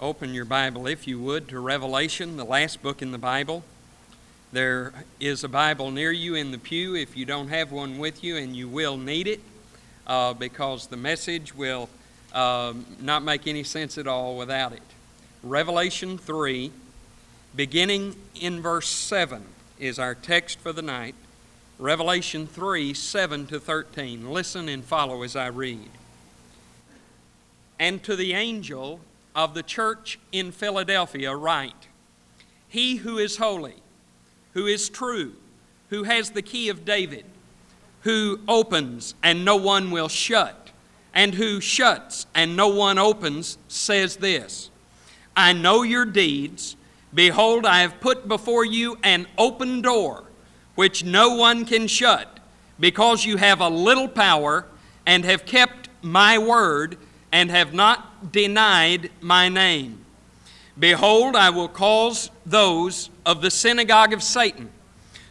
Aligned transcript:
open 0.00 0.34
your 0.34 0.44
Bible, 0.44 0.86
if 0.86 1.06
you 1.06 1.20
would, 1.20 1.48
to 1.48 1.60
Revelation, 1.60 2.36
the 2.36 2.44
last 2.44 2.82
book 2.82 3.00
in 3.00 3.12
the 3.12 3.18
Bible. 3.18 3.62
There 4.52 4.92
is 5.20 5.44
a 5.44 5.48
Bible 5.48 5.90
near 5.90 6.12
you 6.12 6.34
in 6.34 6.50
the 6.50 6.58
pew 6.58 6.94
if 6.94 7.16
you 7.16 7.24
don't 7.24 7.48
have 7.48 7.72
one 7.72 7.98
with 7.98 8.22
you, 8.22 8.36
and 8.36 8.56
you 8.56 8.68
will 8.68 8.96
need 8.96 9.26
it 9.26 9.40
uh, 10.06 10.34
because 10.34 10.88
the 10.88 10.96
message 10.96 11.54
will 11.54 11.88
uh, 12.32 12.72
not 13.00 13.22
make 13.22 13.46
any 13.46 13.62
sense 13.62 13.96
at 13.96 14.06
all 14.06 14.36
without 14.36 14.72
it. 14.72 14.82
Revelation 15.42 16.18
3, 16.18 16.72
beginning 17.54 18.16
in 18.34 18.60
verse 18.60 18.88
7, 18.88 19.44
is 19.78 19.98
our 19.98 20.14
text 20.14 20.58
for 20.58 20.72
the 20.72 20.82
night. 20.82 21.14
Revelation 21.78 22.46
3, 22.46 22.94
7 22.94 23.46
to 23.46 23.60
13. 23.60 24.30
Listen 24.30 24.68
and 24.68 24.84
follow 24.84 25.22
as 25.22 25.36
I 25.36 25.46
read. 25.46 25.90
And 27.78 28.02
to 28.04 28.14
the 28.16 28.32
angel 28.32 29.00
of 29.34 29.54
the 29.54 29.62
church 29.62 30.18
in 30.32 30.52
Philadelphia 30.52 31.34
write 31.34 31.88
He 32.68 32.96
who 32.96 33.18
is 33.18 33.36
holy, 33.36 33.76
who 34.52 34.66
is 34.66 34.88
true, 34.88 35.34
who 35.90 36.04
has 36.04 36.30
the 36.30 36.42
key 36.42 36.68
of 36.68 36.84
David, 36.84 37.24
who 38.02 38.40
opens 38.46 39.14
and 39.22 39.44
no 39.44 39.56
one 39.56 39.90
will 39.90 40.08
shut, 40.08 40.70
and 41.12 41.34
who 41.34 41.60
shuts 41.60 42.26
and 42.34 42.56
no 42.56 42.68
one 42.68 42.98
opens, 42.98 43.58
says 43.68 44.16
this 44.16 44.70
I 45.36 45.52
know 45.52 45.82
your 45.82 46.04
deeds. 46.04 46.76
Behold, 47.12 47.64
I 47.64 47.82
have 47.82 48.00
put 48.00 48.26
before 48.26 48.64
you 48.64 48.98
an 49.04 49.28
open 49.38 49.80
door, 49.82 50.24
which 50.74 51.04
no 51.04 51.36
one 51.36 51.64
can 51.64 51.86
shut, 51.86 52.40
because 52.80 53.24
you 53.24 53.36
have 53.36 53.60
a 53.60 53.68
little 53.68 54.08
power 54.08 54.66
and 55.06 55.24
have 55.24 55.46
kept 55.46 55.88
my 56.02 56.38
word 56.38 56.96
and 57.34 57.50
have 57.50 57.74
not 57.74 58.30
denied 58.30 59.10
my 59.20 59.48
name. 59.48 59.98
Behold, 60.78 61.34
I 61.34 61.50
will 61.50 61.66
cause 61.66 62.30
those 62.46 63.10
of 63.26 63.42
the 63.42 63.50
synagogue 63.50 64.12
of 64.12 64.22
Satan, 64.22 64.70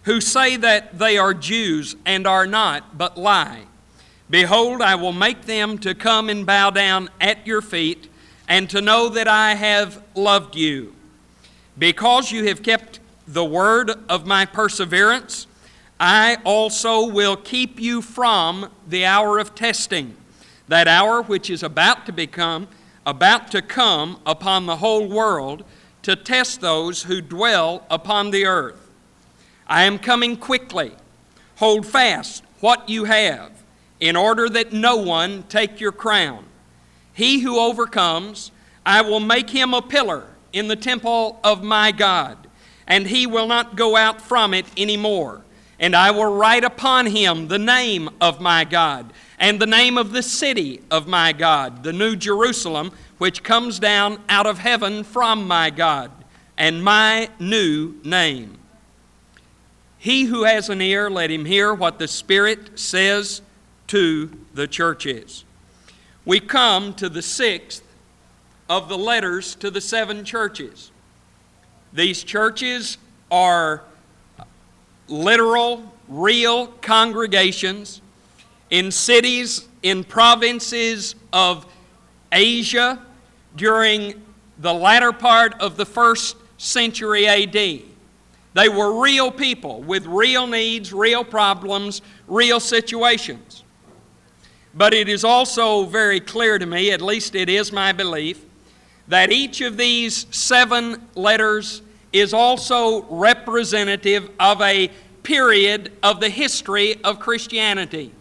who 0.04 0.20
say 0.20 0.58
that 0.58 1.00
they 1.00 1.18
are 1.18 1.34
Jews 1.34 1.96
and 2.06 2.28
are 2.28 2.46
not, 2.46 2.98
but 2.98 3.18
lie. 3.18 3.62
Behold, 4.30 4.82
I 4.82 4.96
will 4.96 5.14
make 5.14 5.44
them 5.44 5.78
to 5.78 5.96
come 5.96 6.30
and 6.30 6.46
bow 6.46 6.72
down 6.72 7.10
at 7.22 7.48
your 7.48 7.62
feet, 7.62 8.10
and 8.50 8.70
to 8.70 8.82
know 8.82 9.08
that 9.08 9.30
I 9.30 9.56
have 9.56 10.04
loved 10.14 10.58
you. 10.58 10.94
Because 11.80 12.34
you 12.34 12.48
have 12.48 12.62
kept 12.62 13.00
the 13.26 13.46
word 13.46 13.92
of 14.10 14.28
my 14.28 14.46
perseverance, 14.46 15.48
I 16.02 16.38
also 16.44 17.06
will 17.06 17.38
keep 17.38 17.80
you 17.80 18.02
from 18.02 18.70
the 18.86 19.06
hour 19.06 19.40
of 19.40 19.56
testing, 19.56 20.18
that 20.74 20.88
hour 20.88 21.22
which 21.22 21.52
is 21.52 21.62
about 21.62 22.04
to 22.04 22.12
become 22.12 22.68
about 23.06 23.52
to 23.52 23.62
come 23.62 24.20
upon 24.26 24.66
the 24.66 24.78
whole 24.78 25.08
world 25.08 25.64
to 26.02 26.16
test 26.16 26.62
those 26.62 27.04
who 27.04 27.22
dwell 27.22 27.86
upon 27.92 28.32
the 28.32 28.44
earth. 28.44 28.90
I 29.68 29.84
am 29.84 30.00
coming 30.00 30.36
quickly. 30.36 30.94
Hold 31.58 31.86
fast 31.86 32.44
what 32.60 32.90
you 32.90 33.04
have, 33.04 33.52
in 34.00 34.16
order 34.16 34.50
that 34.50 34.74
no 34.74 34.96
one 34.96 35.44
take 35.44 35.80
your 35.80 35.92
crown. 35.92 36.44
He 37.14 37.42
who 37.42 37.60
overcomes, 37.60 38.52
I 38.84 39.04
will 39.04 39.20
make 39.20 39.52
him 39.52 39.76
a 39.76 39.82
pillar 39.82 40.26
in 40.54 40.70
the 40.70 40.76
temple 40.76 41.40
of 41.44 41.62
my 41.62 41.92
God, 41.92 42.48
and 42.88 43.06
he 43.06 43.28
will 43.28 43.48
not 43.48 43.76
go 43.76 43.96
out 43.96 44.20
from 44.20 44.56
it 44.56 44.66
any 44.76 44.98
more. 44.98 45.44
And 45.80 45.96
I 45.96 46.12
will 46.12 46.34
write 46.34 46.64
upon 46.64 47.08
him 47.08 47.48
the 47.48 47.60
name 47.60 48.10
of 48.22 48.40
my 48.40 48.64
God 48.64 49.12
and 49.40 49.60
the 49.60 49.68
name 49.68 49.98
of 49.98 50.14
the 50.14 50.24
city 50.24 50.82
of 50.90 51.08
my 51.08 51.34
God, 51.34 51.84
the 51.84 51.92
New 51.92 52.16
Jerusalem, 52.16 52.92
which 53.18 53.44
comes 53.44 53.80
down 53.80 54.20
out 54.30 54.46
of 54.46 54.60
heaven 54.60 55.04
from 55.04 55.48
my 55.48 55.70
God, 55.70 56.12
and 56.58 56.84
my 56.84 57.30
new 57.40 57.96
name. 58.04 58.58
He 59.98 60.24
who 60.26 60.44
has 60.44 60.70
an 60.70 60.82
ear, 60.82 61.10
let 61.10 61.32
him 61.32 61.46
hear 61.46 61.74
what 61.74 62.00
the 62.00 62.08
Spirit 62.08 62.80
says 62.80 63.42
to 63.88 64.32
the 64.54 64.68
churches. 64.68 65.44
We 66.26 66.40
come 66.40 66.94
to 66.96 67.10
the 67.10 67.22
sixth 67.22 67.84
of 68.70 68.88
the 68.88 68.98
letters 68.98 69.56
to 69.56 69.70
the 69.70 69.82
seven 69.82 70.24
churches. 70.24 70.92
These 71.92 72.24
churches 72.24 72.98
are 73.30 73.84
literal, 75.08 75.94
real 76.08 76.68
congregations 76.82 78.02
in 78.70 78.92
cities, 78.92 79.68
in 79.84 80.04
provinces 80.04 81.16
of 81.32 81.66
Asia 82.32 83.00
during 83.56 84.22
the 84.60 84.74
latter 84.74 85.12
part 85.12 85.54
of 85.60 85.78
the 85.78 85.86
first 85.86 86.38
century 86.58 87.28
AD. 87.28 87.54
They 88.54 88.70
were 88.70 89.02
real 89.02 89.32
people 89.32 89.82
with 89.82 90.06
real 90.06 90.48
needs, 90.48 90.94
real 90.94 91.24
problems, 91.24 92.02
real 92.28 92.60
situations. 92.60 93.64
But 94.76 94.94
it 94.94 95.10
is 95.10 95.24
also 95.24 95.86
very 95.86 96.20
clear 96.20 96.58
to 96.58 96.66
me, 96.66 96.92
at 96.92 97.02
least 97.02 97.36
it 97.36 97.50
is 97.50 97.72
my 97.72 97.92
belief, 97.92 98.44
that 99.08 99.32
each 99.32 99.62
of 99.62 99.78
these 99.78 100.26
seven 100.32 101.08
letters 101.16 101.82
is 102.14 102.34
also 102.34 103.04
representative 103.06 104.30
of 104.40 104.62
a 104.62 104.90
period 105.24 105.92
of 106.04 106.20
the 106.20 106.30
history 106.30 107.04
of 107.04 107.20
Christianity. 107.20 108.14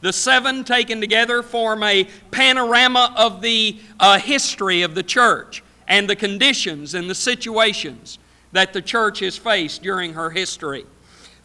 The 0.00 0.12
seven 0.12 0.64
taken 0.64 1.00
together 1.00 1.42
form 1.42 1.82
a 1.82 2.08
panorama 2.30 3.14
of 3.16 3.40
the 3.40 3.78
uh, 4.00 4.18
history 4.18 4.82
of 4.82 4.94
the 4.94 5.02
church 5.02 5.62
and 5.86 6.08
the 6.08 6.16
conditions 6.16 6.94
and 6.94 7.10
the 7.10 7.14
situations 7.14 8.18
that 8.52 8.72
the 8.72 8.82
church 8.82 9.20
has 9.20 9.36
faced 9.36 9.82
during 9.82 10.14
her 10.14 10.30
history. 10.30 10.84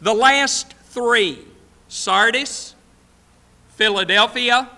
The 0.00 0.14
last 0.14 0.74
three, 0.84 1.38
Sardis, 1.88 2.74
Philadelphia, 3.70 4.68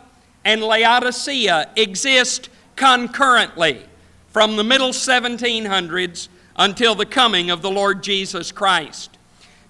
and 0.45 0.63
Laodicea, 0.63 1.71
exist 1.77 2.49
concurrently 2.77 3.85
from 4.29 4.57
the 4.57 4.65
middle 4.65 4.91
1700s 4.91 6.29
until 6.57 6.95
the 6.95 7.07
coming 7.07 7.51
of 7.51 7.63
the 7.63 7.71
Lord 7.71 8.03
Jesus 8.03 8.53
Christ. 8.53 9.17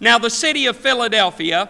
Now, 0.01 0.19
the 0.19 0.31
city 0.31 0.67
of 0.67 0.77
Philadelphia 0.77 1.69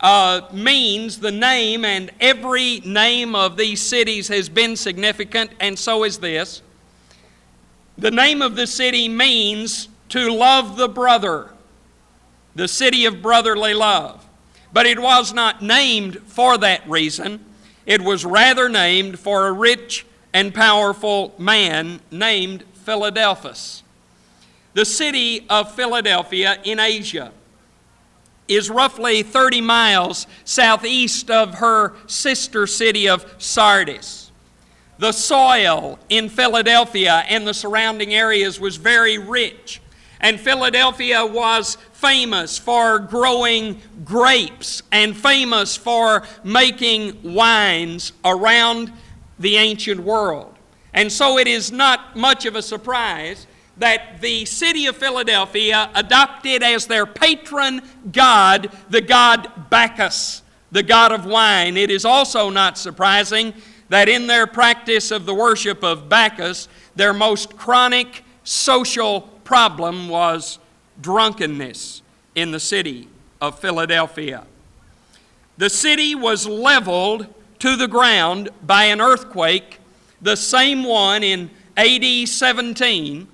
uh, 0.00 0.42
means 0.52 1.18
the 1.18 1.30
name, 1.30 1.84
and 1.84 2.10
every 2.20 2.80
name 2.80 3.34
of 3.34 3.56
these 3.56 3.80
cities 3.80 4.28
has 4.28 4.48
been 4.48 4.76
significant, 4.76 5.50
and 5.60 5.78
so 5.78 6.04
is 6.04 6.18
this. 6.18 6.62
The 7.96 8.10
name 8.10 8.42
of 8.42 8.56
the 8.56 8.66
city 8.66 9.08
means 9.08 9.88
to 10.10 10.32
love 10.32 10.76
the 10.76 10.88
brother, 10.88 11.50
the 12.54 12.68
city 12.68 13.04
of 13.06 13.22
brotherly 13.22 13.74
love. 13.74 14.24
But 14.72 14.86
it 14.86 14.98
was 14.98 15.32
not 15.32 15.62
named 15.62 16.20
for 16.26 16.58
that 16.58 16.88
reason. 16.88 17.44
It 17.86 18.02
was 18.02 18.24
rather 18.24 18.68
named 18.68 19.18
for 19.18 19.48
a 19.48 19.52
rich 19.52 20.06
and 20.32 20.54
powerful 20.54 21.34
man 21.38 22.00
named 22.10 22.64
Philadelphus. 22.74 23.82
The 24.78 24.84
city 24.84 25.44
of 25.50 25.74
Philadelphia 25.74 26.56
in 26.62 26.78
Asia 26.78 27.32
is 28.46 28.70
roughly 28.70 29.24
30 29.24 29.60
miles 29.60 30.28
southeast 30.44 31.32
of 31.32 31.54
her 31.54 31.96
sister 32.06 32.64
city 32.68 33.08
of 33.08 33.26
Sardis. 33.38 34.30
The 34.98 35.10
soil 35.10 35.98
in 36.08 36.28
Philadelphia 36.28 37.24
and 37.28 37.44
the 37.44 37.54
surrounding 37.54 38.14
areas 38.14 38.60
was 38.60 38.76
very 38.76 39.18
rich, 39.18 39.82
and 40.20 40.38
Philadelphia 40.38 41.26
was 41.26 41.76
famous 41.92 42.56
for 42.56 43.00
growing 43.00 43.80
grapes 44.04 44.84
and 44.92 45.16
famous 45.16 45.76
for 45.76 46.22
making 46.44 47.34
wines 47.34 48.12
around 48.24 48.92
the 49.40 49.56
ancient 49.56 49.98
world. 49.98 50.54
And 50.94 51.10
so 51.10 51.36
it 51.36 51.48
is 51.48 51.72
not 51.72 52.14
much 52.14 52.46
of 52.46 52.54
a 52.54 52.62
surprise 52.62 53.48
that 53.78 54.20
the 54.20 54.44
city 54.44 54.86
of 54.86 54.96
Philadelphia 54.96 55.90
adopted 55.94 56.62
as 56.62 56.86
their 56.86 57.06
patron 57.06 57.80
god 58.12 58.70
the 58.90 59.00
god 59.00 59.70
Bacchus, 59.70 60.42
the 60.72 60.82
god 60.82 61.12
of 61.12 61.24
wine. 61.24 61.76
It 61.76 61.90
is 61.90 62.04
also 62.04 62.50
not 62.50 62.76
surprising 62.76 63.54
that 63.88 64.08
in 64.08 64.26
their 64.26 64.46
practice 64.46 65.10
of 65.10 65.26
the 65.26 65.34
worship 65.34 65.82
of 65.82 66.08
Bacchus, 66.08 66.68
their 66.94 67.12
most 67.12 67.56
chronic 67.56 68.24
social 68.44 69.22
problem 69.44 70.08
was 70.08 70.58
drunkenness 71.00 72.02
in 72.34 72.50
the 72.50 72.60
city 72.60 73.08
of 73.40 73.58
Philadelphia. 73.58 74.44
The 75.56 75.70
city 75.70 76.14
was 76.14 76.46
leveled 76.46 77.26
to 77.60 77.76
the 77.76 77.88
ground 77.88 78.50
by 78.62 78.84
an 78.84 79.00
earthquake, 79.00 79.78
the 80.20 80.36
same 80.36 80.84
one 80.84 81.22
in 81.22 81.50
AD 81.76 82.28
17 82.28 83.26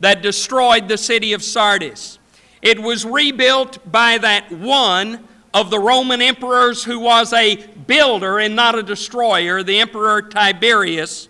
that 0.00 0.22
destroyed 0.22 0.88
the 0.88 0.98
city 0.98 1.32
of 1.32 1.42
Sardis. 1.42 2.18
It 2.62 2.80
was 2.80 3.04
rebuilt 3.04 3.78
by 3.90 4.18
that 4.18 4.50
one 4.52 5.26
of 5.54 5.70
the 5.70 5.78
Roman 5.78 6.20
emperors 6.20 6.84
who 6.84 6.98
was 6.98 7.32
a 7.32 7.56
builder 7.86 8.38
and 8.38 8.54
not 8.54 8.78
a 8.78 8.82
destroyer, 8.82 9.62
the 9.62 9.78
Emperor 9.78 10.22
Tiberius. 10.22 11.28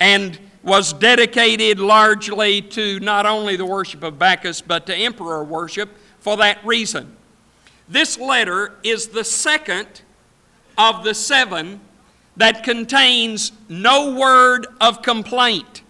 And 0.00 0.38
was 0.64 0.94
dedicated 0.94 1.78
largely 1.78 2.62
to 2.62 2.98
not 3.00 3.26
only 3.26 3.54
the 3.54 3.66
worship 3.66 4.02
of 4.02 4.18
Bacchus, 4.18 4.62
but 4.62 4.86
to 4.86 4.96
emperor 4.96 5.44
worship 5.44 5.90
for 6.20 6.38
that 6.38 6.64
reason. 6.64 7.14
This 7.86 8.18
letter 8.18 8.72
is 8.82 9.08
the 9.08 9.24
second 9.24 10.00
of 10.78 11.04
the 11.04 11.14
seven 11.14 11.80
that 12.36 12.64
contains 12.64 13.52
no 13.68 14.18
word 14.18 14.66
of 14.80 15.02
complaint. 15.02 15.82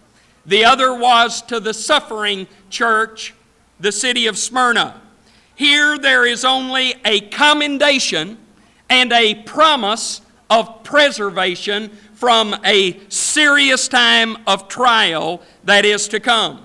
The 0.45 0.65
other 0.65 0.93
was 0.93 1.41
to 1.43 1.59
the 1.59 1.73
suffering 1.73 2.47
church, 2.69 3.33
the 3.79 3.91
city 3.91 4.27
of 4.27 4.37
Smyrna. 4.37 5.01
Here 5.55 5.97
there 5.97 6.25
is 6.25 6.45
only 6.45 6.95
a 7.03 7.21
commendation 7.21 8.37
and 8.89 9.11
a 9.11 9.35
promise 9.43 10.21
of 10.49 10.83
preservation 10.83 11.89
from 12.13 12.55
a 12.63 12.99
serious 13.09 13.87
time 13.87 14.37
of 14.45 14.67
trial 14.67 15.41
that 15.63 15.85
is 15.85 16.07
to 16.09 16.19
come. 16.19 16.61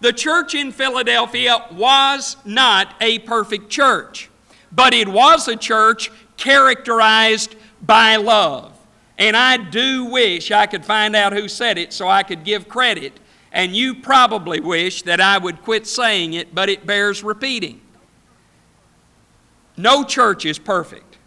The 0.00 0.12
church 0.12 0.54
in 0.54 0.72
Philadelphia 0.72 1.66
was 1.72 2.36
not 2.44 2.94
a 3.00 3.18
perfect 3.20 3.68
church, 3.68 4.30
but 4.72 4.94
it 4.94 5.08
was 5.08 5.46
a 5.46 5.56
church 5.56 6.10
characterized 6.38 7.54
by 7.82 8.16
love. 8.16 8.69
And 9.20 9.36
I 9.36 9.58
do 9.58 10.06
wish 10.06 10.50
I 10.50 10.66
could 10.66 10.84
find 10.84 11.14
out 11.14 11.34
who 11.34 11.46
said 11.46 11.76
it 11.76 11.92
so 11.92 12.08
I 12.08 12.22
could 12.22 12.42
give 12.42 12.68
credit. 12.68 13.20
And 13.52 13.76
you 13.76 13.94
probably 13.94 14.60
wish 14.60 15.02
that 15.02 15.20
I 15.20 15.36
would 15.36 15.62
quit 15.62 15.86
saying 15.86 16.32
it, 16.32 16.54
but 16.54 16.70
it 16.70 16.86
bears 16.86 17.22
repeating. 17.22 17.82
No 19.76 20.04
church 20.04 20.46
is 20.46 20.58
perfect. 20.58 21.18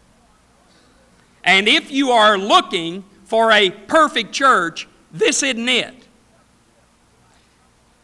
And 1.44 1.68
if 1.68 1.92
you 1.92 2.10
are 2.10 2.36
looking 2.36 3.04
for 3.26 3.52
a 3.52 3.70
perfect 3.70 4.32
church, 4.32 4.88
this 5.12 5.44
isn't 5.44 5.70
it. 5.70 6.08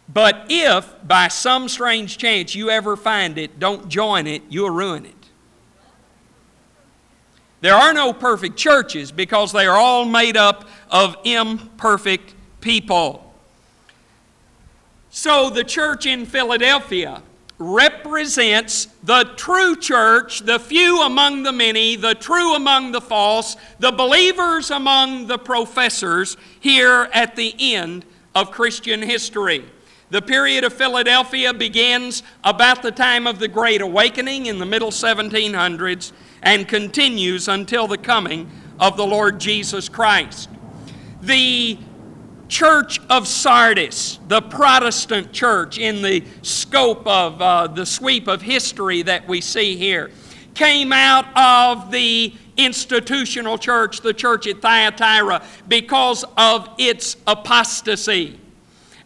But 0.08 0.46
if 0.50 0.94
by 1.08 1.30
some 1.30 1.68
strange 1.68 2.20
chance 2.20 2.54
you 2.54 2.70
ever 2.70 2.96
find 2.96 3.40
it, 3.40 3.60
don't 3.60 3.90
join 3.90 4.28
it, 4.28 4.44
you'll 4.50 4.70
ruin 4.70 5.06
it. 5.06 5.19
There 7.62 7.76
are 7.76 7.94
no 7.94 8.14
perfect 8.14 8.58
churches 8.58 9.12
because 9.12 9.52
they 9.52 9.68
are 9.68 9.78
all 9.78 10.06
made 10.06 10.38
up 10.38 10.68
of 10.90 11.18
imperfect 11.24 12.34
people. 12.62 13.34
So 15.10 15.50
the 15.50 15.64
church 15.64 16.06
in 16.06 16.26
Philadelphia 16.26 17.22
represents 17.58 18.86
the 19.04 19.26
true 19.36 19.76
church, 19.76 20.40
the 20.42 20.60
few 20.60 21.02
among 21.02 21.44
the 21.44 21.52
many, 21.52 21.98
the 21.98 22.16
true 22.16 22.56
among 22.56 22.94
the 22.94 23.02
false, 23.02 23.58
the 23.80 23.92
believers 23.92 24.72
among 24.72 25.28
the 25.28 25.38
professors 25.38 26.38
here 26.62 27.10
at 27.14 27.36
the 27.36 27.54
end 27.60 28.06
of 28.34 28.52
Christian 28.52 29.02
history. 29.02 29.66
The 30.12 30.22
period 30.24 30.64
of 30.64 30.74
Philadelphia 30.74 31.54
begins 31.54 32.24
about 32.44 32.82
the 32.82 32.92
time 32.92 33.28
of 33.28 33.38
the 33.38 33.48
Great 33.48 33.80
Awakening 33.80 34.48
in 34.48 34.58
the 34.58 34.66
middle 34.66 34.90
1700s 34.90 36.12
and 36.42 36.68
continues 36.68 37.48
until 37.48 37.86
the 37.86 37.98
coming 37.98 38.50
of 38.80 38.98
the 38.98 39.06
Lord 39.06 39.40
Jesus 39.40 39.88
Christ. 39.88 40.50
The 41.22 41.78
church 42.48 43.00
of 43.12 43.28
Sardis, 43.28 44.20
the 44.28 44.42
Protestant 44.42 45.32
church 45.32 45.78
in 45.78 46.02
the 46.02 46.26
scope 46.42 47.06
of 47.06 47.40
uh, 47.40 47.68
the 47.68 47.86
sweep 47.86 48.28
of 48.28 48.42
history 48.42 49.04
that 49.04 49.28
we 49.28 49.42
see 49.42 49.76
here, 49.76 50.10
came 50.56 50.92
out 50.92 51.26
of 51.38 51.92
the 51.92 52.34
institutional 52.58 53.60
church, 53.60 54.02
the 54.02 54.16
church 54.16 54.48
at 54.48 54.60
Thyatira, 54.60 55.44
because 55.68 56.26
of 56.36 56.68
its 56.80 57.16
apostasy. 57.28 58.40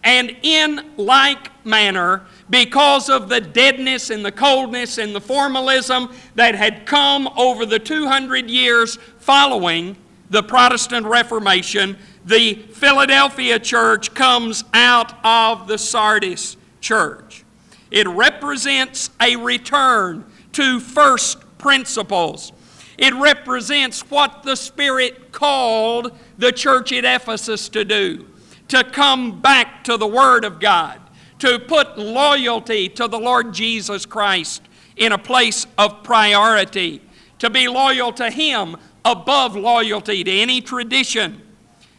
And 0.04 0.36
in 0.42 0.92
like 0.98 1.66
manner, 1.66 2.24
because 2.50 3.10
of 3.10 3.30
the 3.30 3.40
deadness 3.40 4.10
and 4.10 4.24
the 4.26 4.32
coldness 4.32 4.98
and 4.98 5.16
the 5.16 5.22
formalism 5.22 6.14
that 6.36 6.56
had 6.56 6.86
come 6.86 7.28
over 7.38 7.66
the 7.66 7.80
200 7.80 8.50
years 8.50 8.98
following 9.20 9.96
the 10.30 10.44
Protestant 10.44 11.06
Reformation, 11.06 11.98
the 12.26 12.56
Philadelphia 12.74 13.60
church 13.60 14.14
comes 14.14 14.64
out 14.74 15.14
of 15.24 15.68
the 15.68 15.78
Sardis 15.78 16.58
church. 16.82 17.46
It 17.90 18.08
represents 18.08 19.10
a 19.22 19.36
return 19.38 20.26
to 20.54 20.80
first 20.80 21.58
principles. 21.58 22.52
It 22.98 23.14
represents 23.14 24.02
what 24.10 24.44
the 24.44 24.56
Spirit 24.56 25.32
called 25.32 26.18
the 26.38 26.52
church 26.52 26.92
at 26.92 27.06
Ephesus 27.06 27.70
to 27.70 27.86
do 27.86 28.28
to 28.70 28.84
come 28.84 29.42
back 29.42 29.84
to 29.86 29.98
the 29.98 30.08
Word 30.08 30.46
of 30.46 30.60
God, 30.60 31.00
to 31.40 31.60
put 31.60 31.98
loyalty 31.98 32.90
to 32.90 33.08
the 33.08 33.20
Lord 33.20 33.54
Jesus 33.54 34.06
Christ 34.06 34.62
in 34.96 35.12
a 35.12 35.18
place 35.18 35.66
of 35.78 36.04
priority, 36.04 37.02
to 37.40 37.50
be 37.50 37.68
loyal 37.68 38.12
to 38.14 38.30
Him 38.30 38.78
above 39.06 39.56
loyalty 39.56 40.24
to 40.24 40.32
any 40.32 40.62
tradition. 40.62 41.42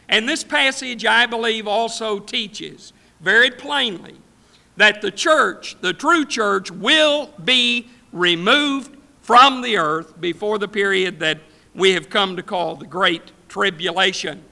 And 0.09 0.29
this 0.29 0.45
passage, 0.45 1.05
I 1.05 1.27
believe, 1.27 1.67
also 1.67 2.19
teaches 2.19 2.93
very 3.21 3.51
plainly 3.51 4.15
that 4.77 5.01
the 5.01 5.11
church, 5.11 5.77
the 5.81 5.93
true 5.93 6.25
church, 6.25 6.71
will 6.71 7.31
be 7.45 7.89
removed 8.13 8.97
from 9.21 9.63
the 9.63 9.77
earth 9.77 10.21
before 10.21 10.59
the 10.59 10.69
period 10.69 11.21
that 11.21 11.41
we 11.75 11.93
have 11.93 12.11
come 12.11 12.37
to 12.37 12.43
call 12.43 12.77
the 12.77 12.87
Great 12.87 13.33
Tribulation. 13.49 14.45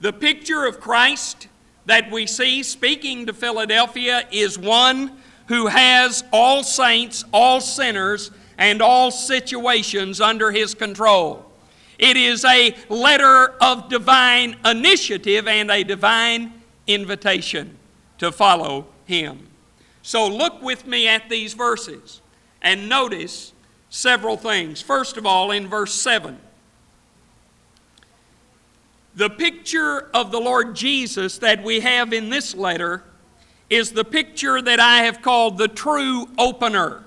The 0.00 0.12
picture 0.12 0.64
of 0.64 0.80
Christ 0.80 1.48
that 1.84 2.10
we 2.10 2.26
see 2.26 2.62
speaking 2.62 3.26
to 3.26 3.32
Philadelphia 3.32 4.26
is 4.30 4.58
one 4.58 5.18
who 5.48 5.66
has 5.66 6.24
all 6.32 6.62
saints, 6.62 7.24
all 7.32 7.60
sinners, 7.60 8.30
and 8.56 8.80
all 8.80 9.10
situations 9.10 10.20
under 10.20 10.50
his 10.52 10.74
control. 10.74 11.44
It 11.98 12.16
is 12.16 12.44
a 12.46 12.74
letter 12.88 13.54
of 13.60 13.90
divine 13.90 14.56
initiative 14.64 15.46
and 15.46 15.70
a 15.70 15.82
divine 15.82 16.52
invitation 16.86 17.76
to 18.18 18.32
follow 18.32 18.86
him. 19.04 19.48
So 20.02 20.26
look 20.28 20.62
with 20.62 20.86
me 20.86 21.08
at 21.08 21.28
these 21.28 21.52
verses 21.52 22.22
and 22.62 22.88
notice 22.88 23.52
several 23.90 24.38
things. 24.38 24.80
First 24.80 25.18
of 25.18 25.26
all, 25.26 25.50
in 25.50 25.68
verse 25.68 25.92
7. 25.92 26.38
The 29.20 29.28
picture 29.28 30.08
of 30.14 30.30
the 30.30 30.40
Lord 30.40 30.74
Jesus 30.74 31.36
that 31.40 31.62
we 31.62 31.80
have 31.80 32.14
in 32.14 32.30
this 32.30 32.54
letter 32.54 33.04
is 33.68 33.92
the 33.92 34.02
picture 34.02 34.62
that 34.62 34.80
I 34.80 35.02
have 35.02 35.20
called 35.20 35.58
the 35.58 35.68
true 35.68 36.26
opener. 36.38 37.04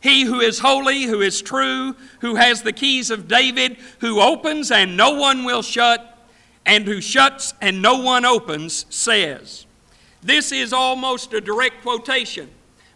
He 0.00 0.24
who 0.24 0.40
is 0.40 0.58
holy, 0.58 1.04
who 1.04 1.20
is 1.20 1.42
true, 1.42 1.94
who 2.22 2.34
has 2.34 2.62
the 2.62 2.72
keys 2.72 3.08
of 3.12 3.28
David, 3.28 3.76
who 4.00 4.20
opens 4.20 4.72
and 4.72 4.96
no 4.96 5.12
one 5.12 5.44
will 5.44 5.62
shut, 5.62 6.18
and 6.66 6.84
who 6.86 7.00
shuts 7.00 7.54
and 7.60 7.80
no 7.80 7.98
one 7.98 8.24
opens, 8.24 8.84
says. 8.90 9.66
This 10.24 10.50
is 10.50 10.72
almost 10.72 11.32
a 11.32 11.40
direct 11.40 11.82
quotation 11.82 12.50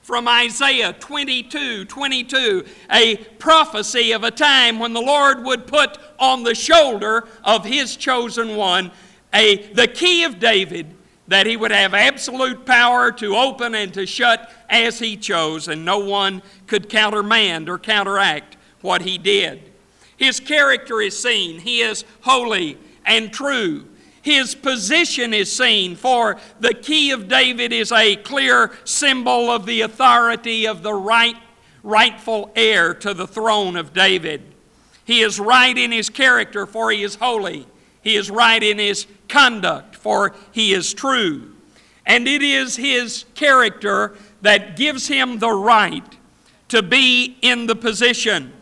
from 0.04 0.28
Isaiah 0.28 0.92
22 0.92 1.86
22, 1.86 2.66
a 2.92 3.16
prophecy 3.16 4.12
of 4.12 4.22
a 4.22 4.30
time 4.30 4.78
when 4.78 4.92
the 4.92 5.00
Lord 5.00 5.42
would 5.44 5.66
put 5.66 5.96
on 6.18 6.42
the 6.42 6.54
shoulder 6.54 7.26
of 7.42 7.64
his 7.64 7.96
chosen 7.96 8.54
one 8.54 8.92
a, 9.32 9.56
the 9.72 9.88
key 9.88 10.24
of 10.24 10.38
David, 10.38 10.94
that 11.26 11.46
he 11.46 11.56
would 11.56 11.72
have 11.72 11.94
absolute 11.94 12.66
power 12.66 13.10
to 13.12 13.34
open 13.34 13.74
and 13.74 13.92
to 13.94 14.04
shut 14.04 14.52
as 14.68 14.98
he 14.98 15.16
chose, 15.16 15.68
and 15.68 15.84
no 15.84 15.98
one 15.98 16.42
could 16.66 16.90
countermand 16.90 17.68
or 17.68 17.78
counteract 17.78 18.58
what 18.82 19.02
he 19.02 19.16
did. 19.16 19.72
His 20.18 20.38
character 20.38 21.00
is 21.00 21.20
seen, 21.20 21.60
he 21.60 21.80
is 21.80 22.04
holy 22.20 22.76
and 23.06 23.32
true 23.32 23.86
his 24.24 24.54
position 24.54 25.34
is 25.34 25.54
seen, 25.54 25.96
for 25.96 26.38
the 26.58 26.72
key 26.72 27.10
of 27.10 27.28
David 27.28 27.74
is 27.74 27.92
a 27.92 28.16
clear 28.16 28.72
symbol 28.84 29.50
of 29.50 29.66
the 29.66 29.82
authority 29.82 30.66
of 30.66 30.82
the 30.82 30.94
right, 30.94 31.36
rightful 31.82 32.50
heir 32.56 32.94
to 32.94 33.12
the 33.12 33.26
throne 33.26 33.76
of 33.76 33.92
David. 33.92 34.40
He 35.04 35.20
is 35.20 35.38
right 35.38 35.76
in 35.76 35.92
his 35.92 36.08
character, 36.08 36.64
for 36.64 36.90
he 36.90 37.02
is 37.02 37.16
holy. 37.16 37.66
He 38.00 38.16
is 38.16 38.30
right 38.30 38.62
in 38.62 38.78
his 38.78 39.06
conduct, 39.28 39.94
for 39.94 40.34
he 40.52 40.72
is 40.72 40.94
true. 40.94 41.54
And 42.06 42.26
it 42.26 42.42
is 42.42 42.76
his 42.76 43.26
character 43.34 44.16
that 44.40 44.74
gives 44.74 45.06
him 45.06 45.38
the 45.38 45.52
right 45.52 46.16
to 46.68 46.82
be 46.82 47.36
in 47.42 47.66
the 47.66 47.76
position. 47.76 48.54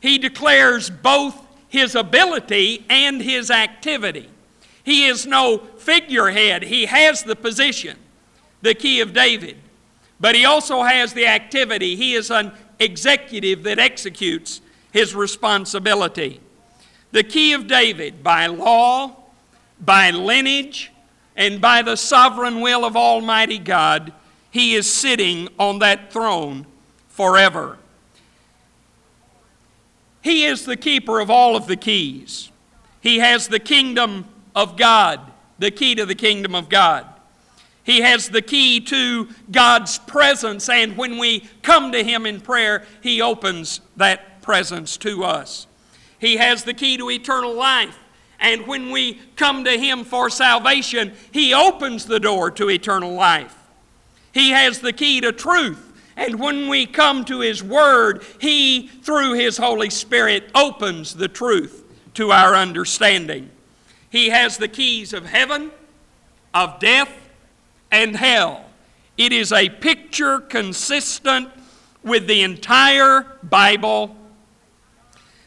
He 0.00 0.16
declares 0.16 0.88
both 0.88 1.36
his 1.68 1.94
ability 1.94 2.86
and 2.88 3.20
his 3.20 3.50
activity. 3.50 4.30
He 4.84 5.06
is 5.06 5.26
no 5.26 5.58
figurehead. 5.58 6.64
He 6.64 6.86
has 6.86 7.22
the 7.22 7.36
position, 7.36 7.98
the 8.62 8.74
key 8.74 9.00
of 9.00 9.12
David, 9.12 9.56
but 10.18 10.34
he 10.34 10.44
also 10.44 10.82
has 10.82 11.12
the 11.12 11.26
activity. 11.26 11.96
He 11.96 12.14
is 12.14 12.30
an 12.30 12.52
executive 12.78 13.62
that 13.62 13.78
executes 13.78 14.60
his 14.92 15.14
responsibility. 15.14 16.40
The 17.12 17.22
key 17.22 17.52
of 17.52 17.66
David, 17.66 18.22
by 18.22 18.46
law 18.46 19.22
by 19.84 20.10
lineage 20.10 20.92
and 21.36 21.60
by 21.60 21.82
the 21.82 21.96
sovereign 21.96 22.60
will 22.60 22.84
of 22.84 22.96
Almighty 22.96 23.58
God, 23.58 24.12
he 24.50 24.74
is 24.74 24.90
sitting 24.90 25.48
on 25.58 25.80
that 25.80 26.12
throne 26.12 26.66
forever. 27.08 27.78
He 30.22 30.44
is 30.44 30.64
the 30.64 30.76
keeper 30.76 31.20
of 31.20 31.30
all 31.30 31.56
of 31.56 31.66
the 31.66 31.76
keys. 31.76 32.50
He 33.00 33.18
has 33.18 33.48
the 33.48 33.58
kingdom 33.58 34.26
of 34.54 34.76
God, 34.76 35.20
the 35.58 35.70
key 35.70 35.94
to 35.94 36.06
the 36.06 36.14
kingdom 36.14 36.54
of 36.54 36.68
God. 36.68 37.06
He 37.84 38.00
has 38.02 38.28
the 38.28 38.42
key 38.42 38.80
to 38.80 39.28
God's 39.50 39.98
presence, 39.98 40.68
and 40.68 40.96
when 40.96 41.18
we 41.18 41.48
come 41.62 41.92
to 41.92 42.04
Him 42.04 42.26
in 42.26 42.40
prayer, 42.40 42.84
He 43.02 43.20
opens 43.20 43.80
that 43.96 44.40
presence 44.42 44.96
to 44.98 45.24
us. 45.24 45.66
He 46.18 46.36
has 46.36 46.62
the 46.62 46.74
key 46.74 46.96
to 46.98 47.10
eternal 47.10 47.52
life, 47.52 47.98
and 48.38 48.66
when 48.66 48.90
we 48.90 49.14
come 49.34 49.64
to 49.64 49.76
Him 49.76 50.04
for 50.04 50.30
salvation, 50.30 51.12
He 51.32 51.52
opens 51.52 52.06
the 52.06 52.20
door 52.20 52.50
to 52.52 52.70
eternal 52.70 53.14
life. 53.14 53.56
He 54.32 54.50
has 54.50 54.80
the 54.80 54.92
key 54.92 55.20
to 55.20 55.32
truth, 55.32 55.92
and 56.16 56.38
when 56.38 56.68
we 56.68 56.86
come 56.86 57.24
to 57.24 57.40
His 57.40 57.64
Word, 57.64 58.22
He, 58.40 58.86
through 58.86 59.34
His 59.34 59.56
Holy 59.56 59.90
Spirit, 59.90 60.50
opens 60.54 61.14
the 61.14 61.28
truth 61.28 61.84
to 62.14 62.30
our 62.30 62.54
understanding. 62.54 63.50
He 64.12 64.28
has 64.28 64.58
the 64.58 64.68
keys 64.68 65.14
of 65.14 65.24
heaven, 65.24 65.70
of 66.52 66.78
death, 66.78 67.10
and 67.90 68.14
hell. 68.14 68.66
It 69.16 69.32
is 69.32 69.52
a 69.52 69.70
picture 69.70 70.38
consistent 70.38 71.48
with 72.02 72.26
the 72.26 72.42
entire 72.42 73.38
Bible 73.42 74.14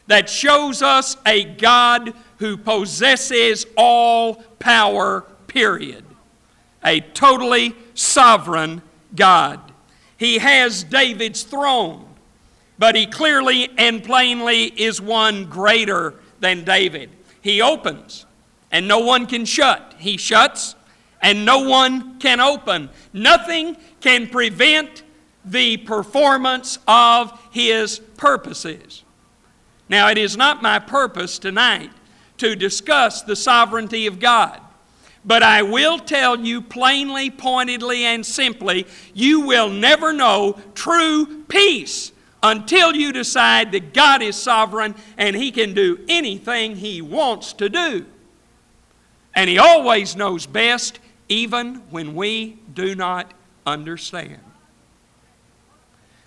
that 0.08 0.28
shows 0.28 0.82
us 0.82 1.16
a 1.24 1.44
God 1.44 2.12
who 2.38 2.56
possesses 2.56 3.66
all 3.76 4.42
power, 4.58 5.20
period. 5.46 6.04
A 6.84 6.98
totally 7.00 7.72
sovereign 7.94 8.82
God. 9.14 9.60
He 10.16 10.38
has 10.38 10.82
David's 10.82 11.44
throne, 11.44 12.04
but 12.80 12.96
he 12.96 13.06
clearly 13.06 13.70
and 13.78 14.02
plainly 14.02 14.64
is 14.64 15.00
one 15.00 15.44
greater 15.44 16.14
than 16.40 16.64
David. 16.64 17.10
He 17.40 17.62
opens, 17.62 18.26
and 18.70 18.88
no 18.88 19.00
one 19.00 19.26
can 19.26 19.44
shut. 19.44 19.94
He 19.98 20.16
shuts, 20.16 20.74
and 21.22 21.44
no 21.44 21.60
one 21.60 22.18
can 22.18 22.40
open. 22.40 22.90
Nothing 23.12 23.76
can 24.00 24.28
prevent 24.28 25.02
the 25.44 25.76
performance 25.78 26.78
of 26.86 27.38
his 27.52 28.00
purposes. 28.16 29.04
Now, 29.88 30.08
it 30.08 30.18
is 30.18 30.36
not 30.36 30.62
my 30.62 30.78
purpose 30.78 31.38
tonight 31.38 31.90
to 32.38 32.56
discuss 32.56 33.22
the 33.22 33.36
sovereignty 33.36 34.06
of 34.06 34.18
God. 34.18 34.60
But 35.24 35.42
I 35.42 35.62
will 35.62 35.98
tell 35.98 36.38
you 36.38 36.60
plainly, 36.60 37.30
pointedly, 37.30 38.04
and 38.04 38.24
simply 38.24 38.86
you 39.14 39.40
will 39.40 39.68
never 39.68 40.12
know 40.12 40.58
true 40.74 41.44
peace 41.44 42.12
until 42.42 42.94
you 42.94 43.12
decide 43.12 43.72
that 43.72 43.92
God 43.92 44.22
is 44.22 44.36
sovereign 44.36 44.94
and 45.16 45.34
He 45.34 45.50
can 45.50 45.74
do 45.74 45.98
anything 46.08 46.76
He 46.76 47.02
wants 47.02 47.52
to 47.54 47.68
do. 47.68 48.06
And 49.36 49.50
He 49.50 49.58
always 49.58 50.16
knows 50.16 50.46
best 50.46 50.98
even 51.28 51.76
when 51.90 52.14
we 52.14 52.58
do 52.74 52.96
not 52.96 53.32
understand. 53.66 54.40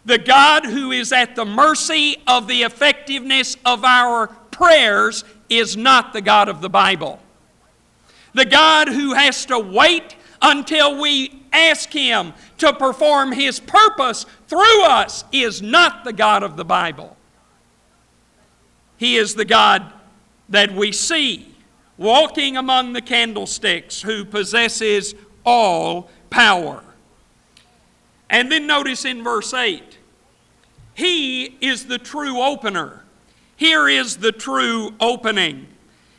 The 0.05 0.19
God 0.19 0.65
who 0.65 0.91
is 0.91 1.11
at 1.11 1.35
the 1.35 1.45
mercy 1.45 2.17
of 2.27 2.47
the 2.47 2.63
effectiveness 2.63 3.57
of 3.65 3.83
our 3.83 4.27
prayers 4.51 5.23
is 5.49 5.75
not 5.75 6.13
the 6.13 6.21
God 6.21 6.47
of 6.47 6.61
the 6.61 6.69
Bible. 6.69 7.19
The 8.33 8.45
God 8.45 8.87
who 8.87 9.13
has 9.13 9.45
to 9.45 9.59
wait 9.59 10.15
until 10.41 11.01
we 11.01 11.43
ask 11.51 11.91
Him 11.91 12.33
to 12.59 12.71
perform 12.73 13.31
His 13.31 13.59
purpose 13.59 14.25
through 14.47 14.83
us 14.85 15.23
is 15.31 15.61
not 15.61 16.03
the 16.03 16.13
God 16.13 16.43
of 16.43 16.57
the 16.57 16.65
Bible. 16.65 17.17
He 18.97 19.15
is 19.15 19.33
the 19.35 19.45
God 19.45 19.91
that 20.49 20.71
we 20.73 20.91
see 20.91 21.48
walking 21.99 22.55
among 22.55 22.93
the 22.93 23.01
candlesticks, 23.01 24.01
who 24.01 24.23
possesses 24.25 25.13
all 25.45 26.09
power. 26.29 26.81
And 28.29 28.51
then 28.51 28.65
notice 28.65 29.05
in 29.05 29.23
verse 29.23 29.53
8, 29.53 29.97
He 30.95 31.57
is 31.61 31.85
the 31.85 31.97
true 31.97 32.41
opener. 32.41 33.03
Here 33.57 33.89
is 33.89 34.17
the 34.17 34.31
true 34.31 34.93
opening. 35.01 35.67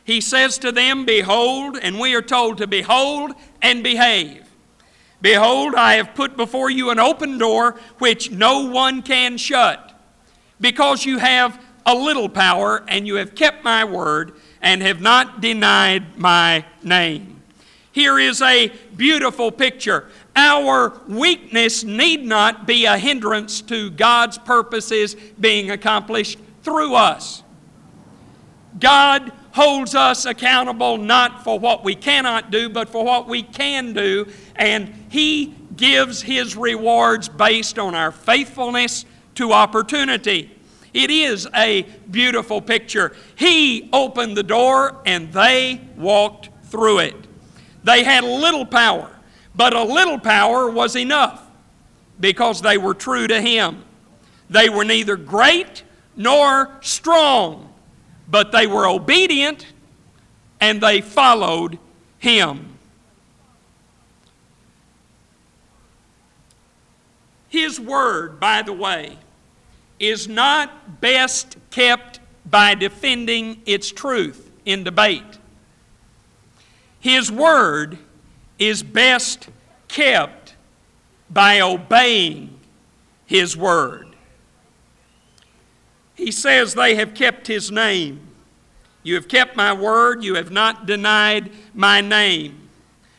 He 0.03 0.21
says 0.21 0.59
to 0.59 0.71
them, 0.71 1.03
Behold, 1.03 1.79
and 1.81 1.99
we 1.99 2.13
are 2.13 2.21
told 2.21 2.59
to 2.59 2.67
behold 2.67 3.31
and 3.61 3.83
behave. 3.83 4.45
Behold, 5.19 5.73
I 5.73 5.95
have 5.95 6.13
put 6.13 6.37
before 6.37 6.69
you 6.69 6.91
an 6.91 6.99
open 6.99 7.39
door 7.39 7.79
which 7.97 8.29
no 8.29 8.67
one 8.67 9.01
can 9.01 9.37
shut, 9.37 9.99
because 10.59 11.05
you 11.05 11.17
have 11.17 11.59
a 11.87 11.95
little 11.95 12.29
power 12.29 12.83
and 12.87 13.07
you 13.07 13.15
have 13.15 13.33
kept 13.33 13.63
my 13.63 13.83
word 13.83 14.33
and 14.61 14.81
have 14.81 15.01
not 15.01 15.41
denied 15.41 16.17
my 16.17 16.65
name. 16.83 17.41
Here 17.91 18.17
is 18.19 18.41
a 18.41 18.71
beautiful 18.95 19.51
picture. 19.51 20.07
Our 20.35 21.01
weakness 21.07 21.83
need 21.83 22.25
not 22.25 22.65
be 22.65 22.85
a 22.85 22.97
hindrance 22.97 23.61
to 23.63 23.89
God's 23.89 24.37
purposes 24.37 25.15
being 25.39 25.71
accomplished 25.71 26.39
through 26.63 26.95
us. 26.95 27.43
God 28.79 29.33
holds 29.51 29.95
us 29.95 30.25
accountable 30.25 30.97
not 30.97 31.43
for 31.43 31.59
what 31.59 31.83
we 31.83 31.95
cannot 31.95 32.51
do, 32.51 32.69
but 32.69 32.87
for 32.87 33.03
what 33.03 33.27
we 33.27 33.43
can 33.43 33.91
do, 33.91 34.27
and 34.55 34.93
He 35.09 35.53
gives 35.75 36.21
His 36.21 36.55
rewards 36.55 37.27
based 37.27 37.77
on 37.77 37.93
our 37.93 38.11
faithfulness 38.11 39.05
to 39.35 39.51
opportunity. 39.51 40.49
It 40.93 41.09
is 41.09 41.47
a 41.55 41.83
beautiful 42.09 42.61
picture. 42.61 43.15
He 43.35 43.89
opened 43.93 44.35
the 44.35 44.43
door 44.43 45.01
and 45.05 45.31
they 45.31 45.81
walked 45.95 46.49
through 46.65 46.99
it. 46.99 47.15
They 47.83 48.03
had 48.03 48.23
little 48.23 48.65
power, 48.65 49.09
but 49.55 49.73
a 49.73 49.83
little 49.83 50.19
power 50.19 50.69
was 50.69 50.95
enough 50.95 51.43
because 52.19 52.61
they 52.61 52.77
were 52.77 52.93
true 52.93 53.27
to 53.27 53.41
Him. 53.41 53.83
They 54.49 54.69
were 54.69 54.83
neither 54.83 55.15
great 55.15 55.83
nor 56.15 56.69
strong, 56.81 57.73
but 58.27 58.51
they 58.51 58.67
were 58.67 58.87
obedient 58.87 59.65
and 60.59 60.81
they 60.81 61.01
followed 61.01 61.79
Him. 62.19 62.77
His 67.49 67.79
word, 67.79 68.39
by 68.39 68.61
the 68.61 68.73
way, 68.73 69.17
is 70.01 70.27
not 70.27 70.99
best 70.99 71.55
kept 71.69 72.19
by 72.43 72.73
defending 72.73 73.61
its 73.67 73.91
truth 73.91 74.51
in 74.65 74.83
debate. 74.83 75.37
His 76.99 77.31
word 77.31 77.99
is 78.57 78.81
best 78.81 79.47
kept 79.87 80.55
by 81.29 81.61
obeying 81.61 82.59
His 83.25 83.55
word. 83.55 84.07
He 86.15 86.31
says, 86.31 86.73
They 86.73 86.95
have 86.95 87.13
kept 87.13 87.45
His 87.47 87.71
name. 87.71 88.27
You 89.03 89.15
have 89.15 89.27
kept 89.27 89.55
my 89.55 89.71
word, 89.71 90.23
you 90.23 90.35
have 90.35 90.51
not 90.51 90.85
denied 90.85 91.51
my 91.73 92.01
name. 92.01 92.69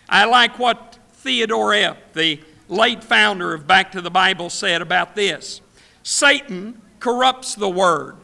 I 0.09 0.25
like 0.25 0.59
what 0.59 0.99
Theodore 1.13 1.71
Epp, 1.71 1.97
the 2.15 2.41
late 2.69 3.03
founder 3.03 3.55
of 3.55 3.67
Back 3.67 3.93
to 3.93 4.01
the 4.01 4.11
Bible, 4.11 4.51
said 4.51 4.83
about 4.83 5.15
this. 5.15 5.61
Satan 6.03 6.81
corrupts 7.01 7.55
the 7.55 7.69
Word. 7.69 8.17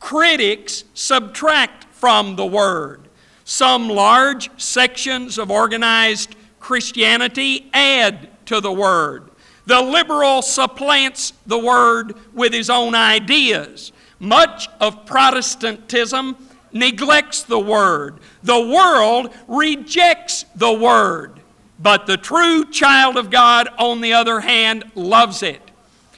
Critics 0.00 0.84
subtract 0.94 1.84
from 1.92 2.36
the 2.36 2.46
Word. 2.46 3.08
Some 3.44 3.88
large 3.88 4.50
sections 4.60 5.38
of 5.38 5.50
organized 5.50 6.36
Christianity 6.60 7.70
add 7.72 8.28
to 8.46 8.60
the 8.60 8.72
Word. 8.72 9.30
The 9.66 9.80
liberal 9.80 10.42
supplants 10.42 11.32
the 11.46 11.58
Word 11.58 12.14
with 12.32 12.52
his 12.52 12.68
own 12.68 12.94
ideas. 12.94 13.92
Much 14.18 14.68
of 14.80 15.06
Protestantism 15.06 16.36
neglects 16.72 17.42
the 17.42 17.58
Word. 17.58 18.18
The 18.42 18.60
world 18.60 19.32
rejects 19.48 20.44
the 20.54 20.72
Word. 20.72 21.40
But 21.78 22.06
the 22.06 22.16
true 22.16 22.64
child 22.70 23.16
of 23.16 23.30
God, 23.30 23.68
on 23.78 24.00
the 24.00 24.12
other 24.12 24.40
hand, 24.40 24.84
loves 24.94 25.42
it. 25.42 25.63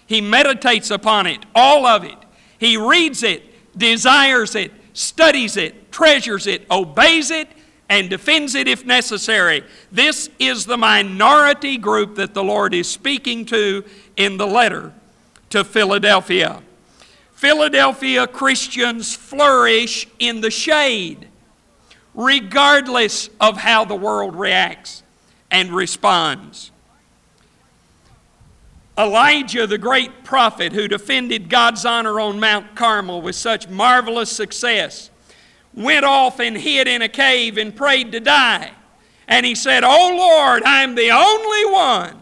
He 0.07 0.21
meditates 0.21 0.91
upon 0.91 1.27
it, 1.27 1.45
all 1.55 1.87
of 1.87 2.05
it. 2.05 2.17
He 2.59 2.77
reads 2.77 3.23
it, 3.23 3.77
desires 3.79 4.55
it, 4.55 4.73
studies 4.93 5.57
it, 5.57 5.93
treasures 5.93 6.47
it, 6.47 6.67
obeys 6.71 7.31
it, 7.31 7.49
and 7.89 8.11
defends 8.11 8.55
it 8.55 8.67
if 8.67 8.85
necessary. 8.85 9.63
This 9.93 10.29
is 10.39 10.67
the 10.67 10.77
minority 10.77 11.77
group 11.77 12.17
that 12.17 12.35
the 12.35 12.43
Lord 12.43 12.75
is 12.75 12.89
speaking 12.89 13.45
to 13.47 13.85
in 14.17 14.37
the 14.37 14.47
letter 14.47 14.93
to 15.51 15.65
Philadelphia. 15.65 16.63
Philadelphia 17.35 18.27
Christians 18.27 19.15
flourish 19.15 20.09
in 20.19 20.41
the 20.41 20.51
shade 20.51 21.29
regardless 22.17 23.29
of 23.41 23.59
how 23.59 23.85
the 23.85 23.95
world 23.95 24.35
reacts 24.35 25.03
and 25.51 25.71
responds. 25.71 26.73
Elijah, 28.99 29.67
the 29.67 29.79
great 29.79 30.25
prophet 30.25 30.73
who 30.73 30.89
defended 30.89 31.51
God's 31.51 31.85
honor 31.85 32.19
on 32.19 32.41
Mount 32.41 32.75
Carmel 32.75 33.21
with 33.21 33.37
such 33.37 33.69
marvelous 33.69 34.31
success, 34.31 35.11
went 35.75 36.05
off 36.05 36.41
and 36.41 36.57
hid 36.57 36.89
in 36.89 37.03
a 37.03 37.09
cave 37.09 37.59
and 37.59 37.77
prayed 37.77 38.13
to 38.13 38.21
die. 38.21 38.73
And 39.29 39.45
he 39.45 39.55
said, 39.55 39.85
Oh 39.85 40.15
Lord, 40.17 40.63
I'm 40.65 40.95
the 40.95 41.11
only 41.11 41.73
one. 41.73 42.21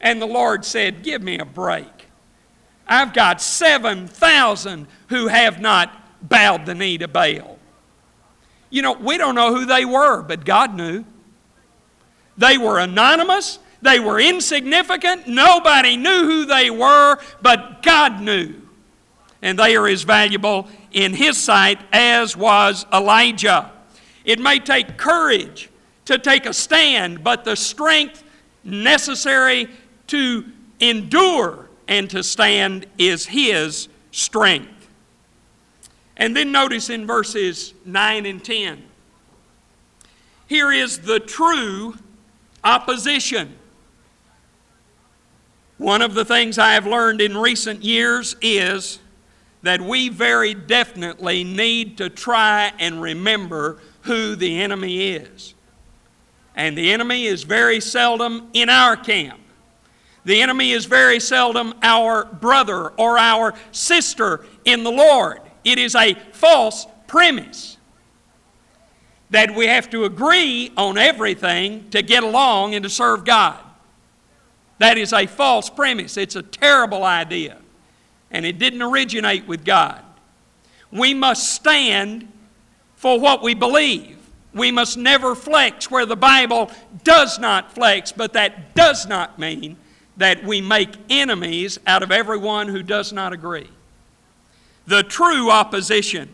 And 0.00 0.20
the 0.20 0.26
Lord 0.26 0.64
said, 0.64 1.02
Give 1.02 1.22
me 1.22 1.38
a 1.38 1.44
break. 1.44 1.86
I've 2.86 3.12
got 3.12 3.40
7,000 3.40 4.86
who 5.08 5.28
have 5.28 5.60
not 5.60 6.28
bowed 6.28 6.66
the 6.66 6.74
knee 6.74 6.98
to 6.98 7.08
Baal. 7.08 7.58
You 8.70 8.82
know, 8.82 8.92
we 8.92 9.18
don't 9.18 9.34
know 9.34 9.54
who 9.54 9.66
they 9.66 9.84
were, 9.84 10.22
but 10.22 10.44
God 10.44 10.74
knew. 10.74 11.04
They 12.36 12.58
were 12.58 12.78
anonymous, 12.78 13.58
they 13.82 14.00
were 14.00 14.20
insignificant, 14.20 15.26
nobody 15.26 15.96
knew 15.96 16.24
who 16.24 16.44
they 16.46 16.70
were, 16.70 17.18
but 17.42 17.82
God 17.82 18.20
knew. 18.20 18.54
And 19.42 19.58
they 19.58 19.76
are 19.76 19.88
as 19.88 20.02
valuable 20.02 20.68
in 20.92 21.14
His 21.14 21.36
sight 21.36 21.80
as 21.92 22.36
was 22.36 22.86
Elijah. 22.92 23.72
It 24.24 24.38
may 24.38 24.60
take 24.60 24.96
courage 24.96 25.68
to 26.04 26.18
take 26.18 26.46
a 26.46 26.54
stand, 26.54 27.24
but 27.24 27.44
the 27.44 27.56
strength 27.56 28.22
necessary 28.62 29.68
to 30.08 30.44
endure 30.78 31.68
and 31.88 32.08
to 32.10 32.22
stand 32.22 32.86
is 32.98 33.26
His 33.26 33.88
strength. 34.12 34.68
And 36.16 36.36
then 36.36 36.52
notice 36.52 36.88
in 36.88 37.06
verses 37.06 37.74
9 37.84 38.26
and 38.26 38.44
10 38.44 38.84
here 40.52 40.70
is 40.70 40.98
the 40.98 41.18
true 41.18 41.94
opposition. 42.62 43.56
One 45.82 46.00
of 46.00 46.14
the 46.14 46.24
things 46.24 46.60
I 46.60 46.74
have 46.74 46.86
learned 46.86 47.20
in 47.20 47.36
recent 47.36 47.82
years 47.82 48.36
is 48.40 49.00
that 49.62 49.80
we 49.80 50.10
very 50.10 50.54
definitely 50.54 51.42
need 51.42 51.98
to 51.98 52.08
try 52.08 52.72
and 52.78 53.02
remember 53.02 53.80
who 54.02 54.36
the 54.36 54.62
enemy 54.62 55.08
is. 55.08 55.54
And 56.54 56.78
the 56.78 56.92
enemy 56.92 57.24
is 57.24 57.42
very 57.42 57.80
seldom 57.80 58.48
in 58.52 58.68
our 58.68 58.94
camp. 58.94 59.40
The 60.24 60.40
enemy 60.40 60.70
is 60.70 60.84
very 60.84 61.18
seldom 61.18 61.74
our 61.82 62.26
brother 62.26 62.90
or 62.90 63.18
our 63.18 63.52
sister 63.72 64.46
in 64.64 64.84
the 64.84 64.92
Lord. 64.92 65.40
It 65.64 65.80
is 65.80 65.96
a 65.96 66.14
false 66.30 66.86
premise 67.08 67.76
that 69.30 69.52
we 69.52 69.66
have 69.66 69.90
to 69.90 70.04
agree 70.04 70.70
on 70.76 70.96
everything 70.96 71.90
to 71.90 72.02
get 72.02 72.22
along 72.22 72.76
and 72.76 72.84
to 72.84 72.88
serve 72.88 73.24
God. 73.24 73.58
That 74.82 74.98
is 74.98 75.12
a 75.12 75.28
false 75.28 75.70
premise. 75.70 76.16
It's 76.16 76.34
a 76.34 76.42
terrible 76.42 77.04
idea. 77.04 77.58
And 78.32 78.44
it 78.44 78.58
didn't 78.58 78.82
originate 78.82 79.46
with 79.46 79.64
God. 79.64 80.02
We 80.90 81.14
must 81.14 81.52
stand 81.52 82.26
for 82.96 83.20
what 83.20 83.44
we 83.44 83.54
believe. 83.54 84.18
We 84.52 84.72
must 84.72 84.96
never 84.96 85.36
flex 85.36 85.88
where 85.88 86.04
the 86.04 86.16
Bible 86.16 86.68
does 87.04 87.38
not 87.38 87.72
flex, 87.72 88.10
but 88.10 88.32
that 88.32 88.74
does 88.74 89.06
not 89.06 89.38
mean 89.38 89.76
that 90.16 90.42
we 90.42 90.60
make 90.60 90.90
enemies 91.08 91.78
out 91.86 92.02
of 92.02 92.10
everyone 92.10 92.66
who 92.66 92.82
does 92.82 93.12
not 93.12 93.32
agree 93.32 93.68
the 94.88 95.04
true 95.04 95.48
opposition. 95.48 96.28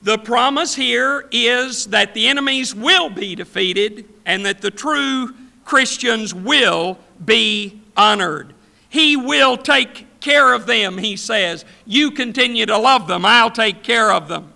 The 0.00 0.16
promise 0.16 0.74
here 0.74 1.28
is 1.30 1.88
that 1.88 2.14
the 2.14 2.28
enemies 2.28 2.74
will 2.74 3.10
be 3.10 3.34
defeated 3.34 4.08
and 4.24 4.46
that 4.46 4.62
the 4.62 4.70
true 4.70 5.34
Christians 5.64 6.34
will 6.34 6.98
be 7.24 7.80
honored. 7.96 8.54
He 8.88 9.16
will 9.16 9.56
take 9.56 10.20
care 10.20 10.54
of 10.54 10.66
them, 10.66 10.98
he 10.98 11.16
says. 11.16 11.64
You 11.84 12.10
continue 12.10 12.66
to 12.66 12.78
love 12.78 13.06
them, 13.06 13.24
I'll 13.24 13.50
take 13.50 13.82
care 13.82 14.12
of 14.12 14.28
them. 14.28 14.52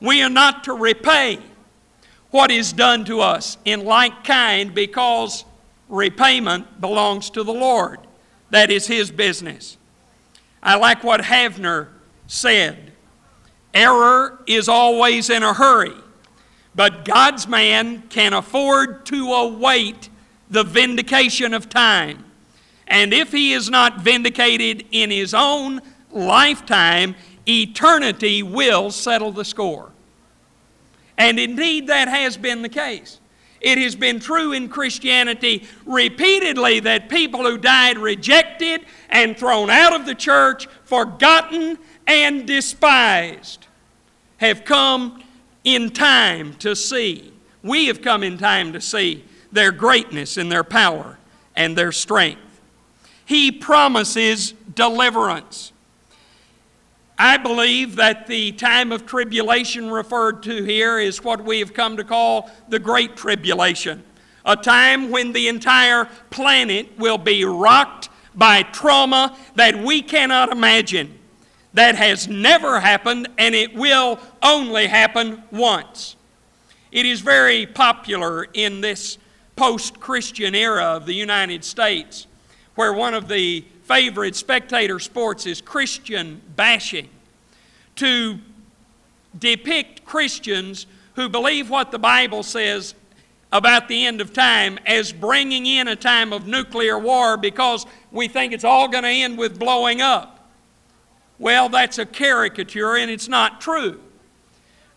We 0.00 0.22
are 0.22 0.30
not 0.30 0.64
to 0.64 0.72
repay 0.72 1.38
what 2.30 2.50
is 2.50 2.72
done 2.72 3.04
to 3.06 3.20
us 3.20 3.58
in 3.64 3.84
like 3.84 4.24
kind 4.24 4.74
because 4.74 5.44
repayment 5.88 6.80
belongs 6.80 7.30
to 7.30 7.42
the 7.42 7.52
Lord. 7.52 7.98
That 8.50 8.70
is 8.70 8.86
His 8.86 9.10
business. 9.10 9.76
I 10.62 10.76
like 10.76 11.02
what 11.02 11.20
Havner 11.20 11.88
said 12.26 12.92
error 13.72 14.42
is 14.46 14.68
always 14.68 15.30
in 15.30 15.42
a 15.42 15.54
hurry, 15.54 15.94
but 16.74 17.04
God's 17.04 17.46
man 17.48 18.02
can 18.08 18.32
afford 18.32 19.06
to 19.06 19.32
await 19.32 20.09
the 20.50 20.64
vindication 20.64 21.54
of 21.54 21.68
time. 21.68 22.24
And 22.86 23.14
if 23.14 23.30
he 23.32 23.52
is 23.52 23.70
not 23.70 24.00
vindicated 24.00 24.84
in 24.90 25.10
his 25.10 25.32
own 25.32 25.80
lifetime, 26.10 27.14
eternity 27.48 28.42
will 28.42 28.90
settle 28.90 29.30
the 29.30 29.44
score. 29.44 29.92
And 31.16 31.38
indeed, 31.38 31.86
that 31.86 32.08
has 32.08 32.36
been 32.36 32.62
the 32.62 32.68
case. 32.68 33.20
It 33.60 33.78
has 33.78 33.94
been 33.94 34.18
true 34.18 34.52
in 34.52 34.68
Christianity 34.68 35.68
repeatedly 35.84 36.80
that 36.80 37.08
people 37.08 37.42
who 37.42 37.58
died 37.58 37.98
rejected 37.98 38.86
and 39.10 39.36
thrown 39.36 39.70
out 39.70 39.92
of 39.92 40.06
the 40.06 40.14
church, 40.14 40.66
forgotten 40.84 41.78
and 42.06 42.46
despised, 42.46 43.66
have 44.38 44.64
come 44.64 45.22
in 45.62 45.90
time 45.90 46.54
to 46.54 46.74
see. 46.74 47.32
We 47.62 47.86
have 47.86 48.00
come 48.00 48.22
in 48.22 48.38
time 48.38 48.72
to 48.72 48.80
see 48.80 49.24
their 49.52 49.72
greatness 49.72 50.36
and 50.36 50.50
their 50.50 50.64
power 50.64 51.18
and 51.56 51.76
their 51.76 51.92
strength. 51.92 52.60
He 53.24 53.52
promises 53.52 54.54
deliverance. 54.74 55.72
I 57.18 57.36
believe 57.36 57.96
that 57.96 58.26
the 58.26 58.52
time 58.52 58.92
of 58.92 59.04
tribulation 59.04 59.90
referred 59.90 60.42
to 60.44 60.64
here 60.64 60.98
is 60.98 61.22
what 61.22 61.44
we 61.44 61.58
have 61.58 61.74
come 61.74 61.98
to 61.98 62.04
call 62.04 62.50
the 62.68 62.78
Great 62.78 63.14
Tribulation, 63.14 64.02
a 64.44 64.56
time 64.56 65.10
when 65.10 65.32
the 65.32 65.48
entire 65.48 66.06
planet 66.30 66.98
will 66.98 67.18
be 67.18 67.44
rocked 67.44 68.08
by 68.34 68.62
trauma 68.62 69.36
that 69.54 69.76
we 69.76 70.00
cannot 70.00 70.50
imagine. 70.50 71.18
That 71.74 71.94
has 71.94 72.26
never 72.26 72.80
happened, 72.80 73.28
and 73.38 73.54
it 73.54 73.74
will 73.74 74.18
only 74.42 74.86
happen 74.86 75.42
once. 75.52 76.16
It 76.90 77.06
is 77.06 77.20
very 77.20 77.66
popular 77.66 78.44
in 78.54 78.80
this 78.80 79.18
post 79.60 80.00
Christian 80.00 80.54
era 80.54 80.96
of 80.96 81.04
the 81.04 81.12
United 81.12 81.62
States, 81.66 82.26
where 82.76 82.94
one 82.94 83.12
of 83.12 83.28
the 83.28 83.62
favorite 83.82 84.34
spectator 84.34 84.98
sports 84.98 85.44
is 85.44 85.60
Christian 85.60 86.40
bashing. 86.56 87.10
To 87.96 88.38
depict 89.38 90.06
Christians 90.06 90.86
who 91.14 91.28
believe 91.28 91.68
what 91.68 91.90
the 91.90 91.98
Bible 91.98 92.42
says 92.42 92.94
about 93.52 93.86
the 93.86 94.06
end 94.06 94.22
of 94.22 94.32
time 94.32 94.78
as 94.86 95.12
bringing 95.12 95.66
in 95.66 95.88
a 95.88 95.96
time 95.96 96.32
of 96.32 96.46
nuclear 96.46 96.98
war 96.98 97.36
because 97.36 97.84
we 98.10 98.28
think 98.28 98.54
it's 98.54 98.64
all 98.64 98.88
going 98.88 99.04
to 99.04 99.10
end 99.10 99.36
with 99.36 99.58
blowing 99.58 100.00
up. 100.00 100.48
Well, 101.38 101.68
that's 101.68 101.98
a 101.98 102.06
caricature 102.06 102.96
and 102.96 103.10
it's 103.10 103.28
not 103.28 103.60
true. 103.60 104.00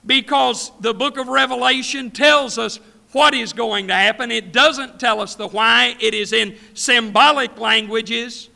Because 0.05 0.71
the 0.79 0.93
book 0.93 1.17
of 1.17 1.27
Revelation 1.27 2.11
tells 2.11 2.57
us 2.57 2.79
what 3.13 3.33
is 3.33 3.53
going 3.53 3.87
to 3.87 3.93
happen. 3.93 4.31
It 4.31 4.51
doesn't 4.51 4.99
tell 4.99 5.21
us 5.21 5.35
the 5.35 5.47
why. 5.47 5.95
It 5.99 6.13
is 6.13 6.33
in 6.33 6.57
symbolic 6.73 7.57
languages 7.57 8.49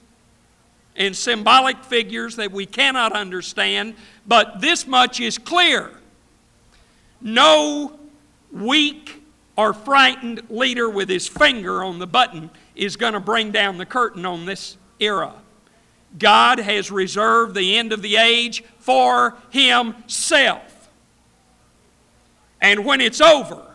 and 0.95 1.15
symbolic 1.15 1.83
figures 1.83 2.35
that 2.37 2.51
we 2.51 2.65
cannot 2.65 3.13
understand, 3.13 3.95
but 4.25 4.59
this 4.59 4.87
much 4.87 5.19
is 5.19 5.37
clear. 5.37 5.91
No 7.21 7.99
weak 8.51 9.21
or 9.55 9.73
frightened 9.73 10.41
leader 10.49 10.89
with 10.89 11.09
his 11.09 11.27
finger 11.27 11.83
on 11.83 11.99
the 11.99 12.07
button 12.07 12.49
is 12.75 12.95
going 12.95 13.13
to 13.13 13.19
bring 13.19 13.51
down 13.51 13.77
the 13.77 13.85
curtain 13.85 14.25
on 14.25 14.45
this 14.45 14.77
era. 14.99 15.33
God 16.17 16.59
has 16.59 16.89
reserved 16.89 17.55
the 17.55 17.77
end 17.77 17.91
of 17.91 18.01
the 18.01 18.15
age 18.15 18.63
for 18.79 19.37
Himself. 19.49 20.89
And 22.61 22.85
when 22.85 23.01
it's 23.01 23.21
over, 23.21 23.66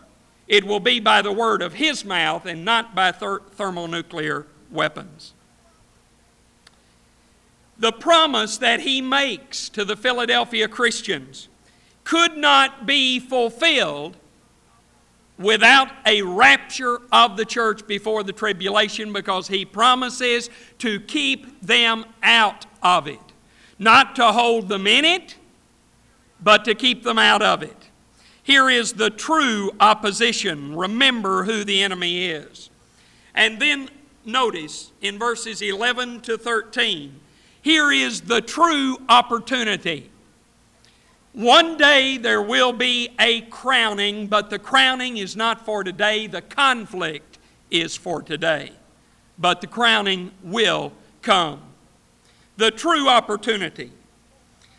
it 0.47 0.65
will 0.65 0.79
be 0.79 0.99
by 0.99 1.21
the 1.21 1.31
word 1.31 1.61
of 1.61 1.73
His 1.73 2.03
mouth 2.03 2.45
and 2.45 2.65
not 2.65 2.95
by 2.95 3.11
ther- 3.11 3.41
thermonuclear 3.51 4.45
weapons. 4.71 5.33
The 7.77 7.91
promise 7.91 8.57
that 8.57 8.81
He 8.81 9.01
makes 9.01 9.69
to 9.69 9.85
the 9.85 9.95
Philadelphia 9.95 10.67
Christians 10.67 11.47
could 12.03 12.37
not 12.37 12.85
be 12.85 13.19
fulfilled 13.19 14.17
without 15.37 15.89
a 16.05 16.21
rapture 16.21 16.99
of 17.11 17.37
the 17.37 17.45
church 17.45 17.85
before 17.87 18.23
the 18.23 18.31
tribulation 18.31 19.11
because 19.11 19.47
he 19.47 19.65
promises 19.65 20.49
to 20.79 20.99
keep 20.99 21.61
them 21.61 22.05
out 22.21 22.65
of 22.81 23.07
it. 23.07 23.19
Not 23.79 24.15
to 24.17 24.31
hold 24.31 24.69
them 24.69 24.85
in 24.85 25.05
it, 25.05 25.35
but 26.41 26.65
to 26.65 26.75
keep 26.75 27.03
them 27.03 27.17
out 27.17 27.41
of 27.41 27.63
it. 27.63 27.82
Here 28.43 28.69
is 28.69 28.93
the 28.93 29.09
true 29.09 29.71
opposition. 29.79 30.75
Remember 30.75 31.43
who 31.43 31.63
the 31.63 31.81
enemy 31.81 32.27
is. 32.27 32.69
And 33.33 33.59
then 33.59 33.89
notice 34.25 34.91
in 35.01 35.17
verses 35.17 35.61
11 35.61 36.21
to 36.21 36.37
13, 36.37 37.19
here 37.61 37.91
is 37.91 38.21
the 38.21 38.41
true 38.41 38.97
opportunity. 39.07 40.09
One 41.31 41.77
day 41.77 42.17
there 42.17 42.41
will 42.41 42.73
be 42.73 43.09
a 43.17 43.41
crowning, 43.41 44.27
but 44.27 44.49
the 44.49 44.59
crowning 44.59 45.17
is 45.17 45.35
not 45.35 45.65
for 45.65 45.83
today. 45.83 46.27
The 46.27 46.41
conflict 46.41 47.39
is 47.71 47.95
for 47.95 48.21
today. 48.21 48.73
But 49.39 49.61
the 49.61 49.67
crowning 49.67 50.31
will 50.43 50.91
come. 51.21 51.61
The 52.57 52.69
true 52.69 53.09
opportunity. 53.09 53.91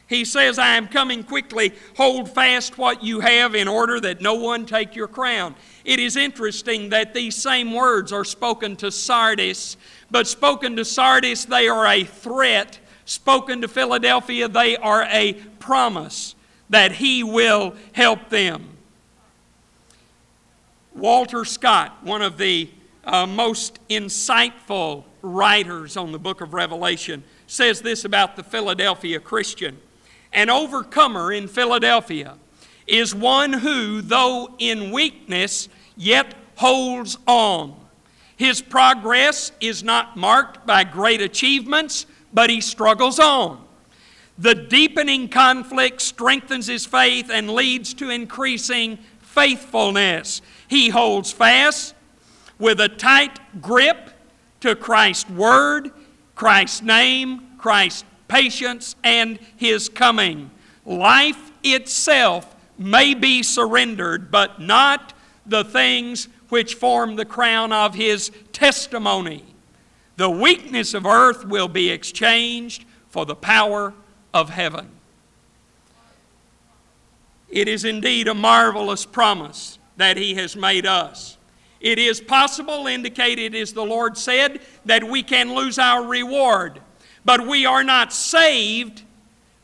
He 0.06 0.24
says, 0.24 0.58
I 0.58 0.76
am 0.76 0.88
coming 0.88 1.24
quickly. 1.24 1.72
Hold 1.96 2.30
fast 2.30 2.76
what 2.76 3.02
you 3.02 3.20
have 3.20 3.54
in 3.54 3.68
order 3.68 3.98
that 4.00 4.20
no 4.20 4.34
one 4.34 4.66
take 4.66 4.94
your 4.94 5.08
crown. 5.08 5.54
It 5.84 5.98
is 5.98 6.16
interesting 6.16 6.90
that 6.90 7.14
these 7.14 7.34
same 7.34 7.72
words 7.72 8.12
are 8.12 8.24
spoken 8.24 8.76
to 8.76 8.90
Sardis, 8.90 9.76
but 10.10 10.26
spoken 10.26 10.76
to 10.76 10.84
Sardis, 10.84 11.46
they 11.46 11.68
are 11.68 11.86
a 11.86 12.04
threat. 12.04 12.78
Spoken 13.06 13.60
to 13.62 13.68
Philadelphia, 13.68 14.48
they 14.48 14.76
are 14.76 15.04
a 15.10 15.34
promise 15.58 16.34
that 16.70 16.92
He 16.92 17.22
will 17.22 17.74
help 17.92 18.28
them. 18.28 18.76
Walter 20.94 21.44
Scott, 21.44 21.98
one 22.02 22.22
of 22.22 22.38
the 22.38 22.70
uh, 23.04 23.26
most 23.26 23.78
insightful 23.88 25.04
writers 25.22 25.96
on 25.96 26.12
the 26.12 26.18
book 26.18 26.40
of 26.40 26.54
Revelation, 26.54 27.24
says 27.46 27.80
this 27.82 28.04
about 28.04 28.36
the 28.36 28.42
Philadelphia 28.42 29.18
Christian. 29.20 29.78
An 30.34 30.50
overcomer 30.50 31.32
in 31.32 31.46
Philadelphia 31.48 32.36
is 32.86 33.14
one 33.14 33.52
who, 33.52 34.02
though 34.02 34.54
in 34.58 34.90
weakness, 34.90 35.68
yet 35.96 36.34
holds 36.56 37.16
on. 37.26 37.76
His 38.36 38.60
progress 38.60 39.52
is 39.60 39.84
not 39.84 40.16
marked 40.16 40.66
by 40.66 40.84
great 40.84 41.20
achievements, 41.20 42.06
but 42.32 42.50
he 42.50 42.60
struggles 42.60 43.20
on. 43.20 43.64
The 44.36 44.56
deepening 44.56 45.28
conflict 45.28 46.00
strengthens 46.00 46.66
his 46.66 46.84
faith 46.84 47.30
and 47.30 47.50
leads 47.50 47.94
to 47.94 48.10
increasing 48.10 48.98
faithfulness. 49.20 50.42
He 50.66 50.88
holds 50.88 51.30
fast 51.30 51.94
with 52.58 52.80
a 52.80 52.88
tight 52.88 53.38
grip 53.62 54.10
to 54.60 54.74
Christ's 54.74 55.30
word, 55.30 55.92
Christ's 56.34 56.82
name, 56.82 57.56
Christ's 57.58 58.04
patience, 58.34 58.96
and 59.04 59.38
his 59.56 59.88
coming. 59.88 60.50
Life 60.84 61.52
itself 61.62 62.56
may 62.76 63.14
be 63.14 63.44
surrendered, 63.44 64.32
but 64.32 64.60
not 64.60 65.12
the 65.46 65.62
things 65.62 66.26
which 66.48 66.74
form 66.74 67.14
the 67.14 67.24
crown 67.24 67.72
of 67.72 67.94
his 67.94 68.32
testimony. 68.52 69.44
The 70.16 70.28
weakness 70.28 70.94
of 70.94 71.06
earth 71.06 71.44
will 71.44 71.68
be 71.68 71.90
exchanged 71.90 72.84
for 73.08 73.24
the 73.24 73.36
power 73.36 73.94
of 74.32 74.50
heaven. 74.50 74.90
It 77.48 77.68
is 77.68 77.84
indeed 77.84 78.26
a 78.26 78.34
marvelous 78.34 79.06
promise 79.06 79.78
that 79.96 80.16
He 80.16 80.34
has 80.34 80.56
made 80.56 80.86
us. 80.86 81.38
It 81.80 82.00
is 82.00 82.20
possible, 82.20 82.88
indicated 82.88 83.54
as 83.54 83.72
the 83.72 83.84
Lord 83.84 84.18
said, 84.18 84.60
that 84.86 85.04
we 85.04 85.22
can 85.22 85.54
lose 85.54 85.78
our 85.78 86.04
reward, 86.04 86.80
but 87.24 87.46
we 87.46 87.66
are 87.66 87.84
not 87.84 88.12
saved 88.12 89.02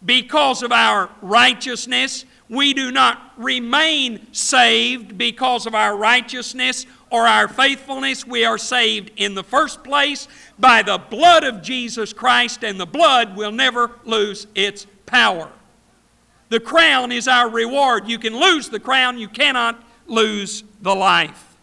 because 0.05 0.62
of 0.62 0.73
our 0.73 1.11
righteousness. 1.20 2.25
We 2.49 2.75
do 2.75 2.90
not 2.90 3.33
remain 3.37 4.33
saved 4.33 5.16
because 5.16 5.66
of 5.66 5.75
our 5.75 5.96
righteousness 5.96 6.87
or 7.11 7.27
our 7.27 7.49
faithfulness. 7.49 8.27
We 8.27 8.44
are 8.44 8.59
saved 8.59 9.12
in 9.16 9.35
the 9.35 9.44
first 9.44 9.85
place 9.85 10.27
by 10.59 10.83
the 10.83 10.99
blood 10.99 11.44
of 11.44 11.62
Jesus 11.62 12.12
Christ, 12.12 12.64
and 12.64 12.79
the 12.81 12.87
blood 12.87 13.37
will 13.37 13.53
never 13.53 13.92
lose 14.05 14.46
its 14.55 14.87
power. 15.07 15.51
The 16.49 16.61
crown 16.61 17.12
is 17.12 17.29
our 17.29 17.49
reward. 17.49 18.09
You 18.09 18.18
can 18.18 18.38
lose 18.38 18.68
the 18.68 18.81
crown, 18.81 19.18
you 19.18 19.29
cannot 19.29 19.83
lose 20.07 20.64
the 20.83 20.94
life. 20.94 21.57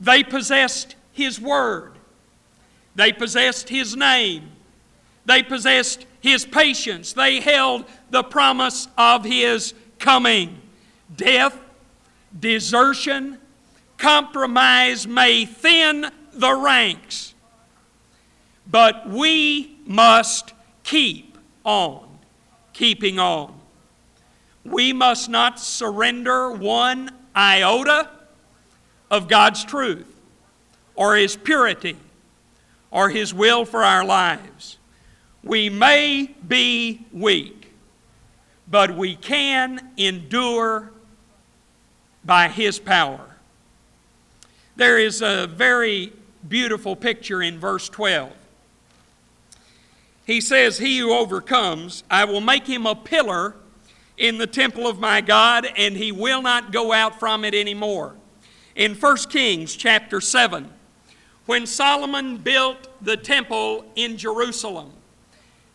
They 0.00 0.24
possessed 0.24 0.96
His 1.12 1.40
Word, 1.40 1.92
they 2.94 3.12
possessed 3.12 3.68
His 3.68 3.96
name, 3.96 4.50
they 5.24 5.42
possessed 5.42 6.06
His 6.20 6.44
patience, 6.44 7.12
they 7.12 7.40
held 7.40 7.84
the 8.10 8.22
promise 8.22 8.88
of 8.96 9.24
His 9.24 9.74
coming. 9.98 10.60
Death, 11.14 11.58
desertion, 12.38 13.38
compromise 13.98 15.06
may 15.06 15.44
thin 15.44 16.10
the 16.32 16.54
ranks, 16.54 17.34
but 18.66 19.08
we 19.08 19.76
must 19.86 20.52
keep 20.82 21.36
on 21.64 22.12
keeping 22.72 23.18
on. 23.18 23.54
We 24.64 24.92
must 24.92 25.28
not 25.28 25.58
surrender 25.58 26.50
one 26.50 27.10
iota 27.34 28.08
of 29.10 29.28
God's 29.28 29.64
truth 29.64 30.20
or 30.94 31.16
His 31.16 31.36
purity 31.36 31.96
or 32.92 33.08
His 33.08 33.34
will 33.34 33.64
for 33.64 33.82
our 33.82 34.04
lives. 34.04 34.78
We 35.42 35.68
may 35.68 36.32
be 36.46 37.04
weak, 37.12 37.72
but 38.70 38.96
we 38.96 39.16
can 39.16 39.90
endure 39.96 40.92
by 42.24 42.46
His 42.46 42.78
power. 42.78 43.36
There 44.76 44.98
is 44.98 45.20
a 45.22 45.48
very 45.48 46.12
beautiful 46.48 46.94
picture 46.94 47.42
in 47.42 47.58
verse 47.58 47.88
12. 47.88 48.32
He 50.24 50.40
says, 50.40 50.78
He 50.78 50.98
who 50.98 51.12
overcomes, 51.12 52.04
I 52.10 52.24
will 52.24 52.40
make 52.40 52.66
him 52.66 52.86
a 52.86 52.94
pillar 52.94 53.56
in 54.16 54.38
the 54.38 54.46
temple 54.46 54.86
of 54.86 55.00
my 55.00 55.20
God, 55.20 55.66
and 55.76 55.96
he 55.96 56.12
will 56.12 56.42
not 56.42 56.72
go 56.72 56.92
out 56.92 57.18
from 57.18 57.44
it 57.44 57.54
anymore. 57.54 58.14
In 58.74 58.94
1 58.94 59.16
Kings 59.28 59.74
chapter 59.74 60.20
7, 60.20 60.70
when 61.46 61.66
Solomon 61.66 62.36
built 62.36 62.88
the 63.04 63.16
temple 63.16 63.84
in 63.96 64.16
Jerusalem, 64.16 64.92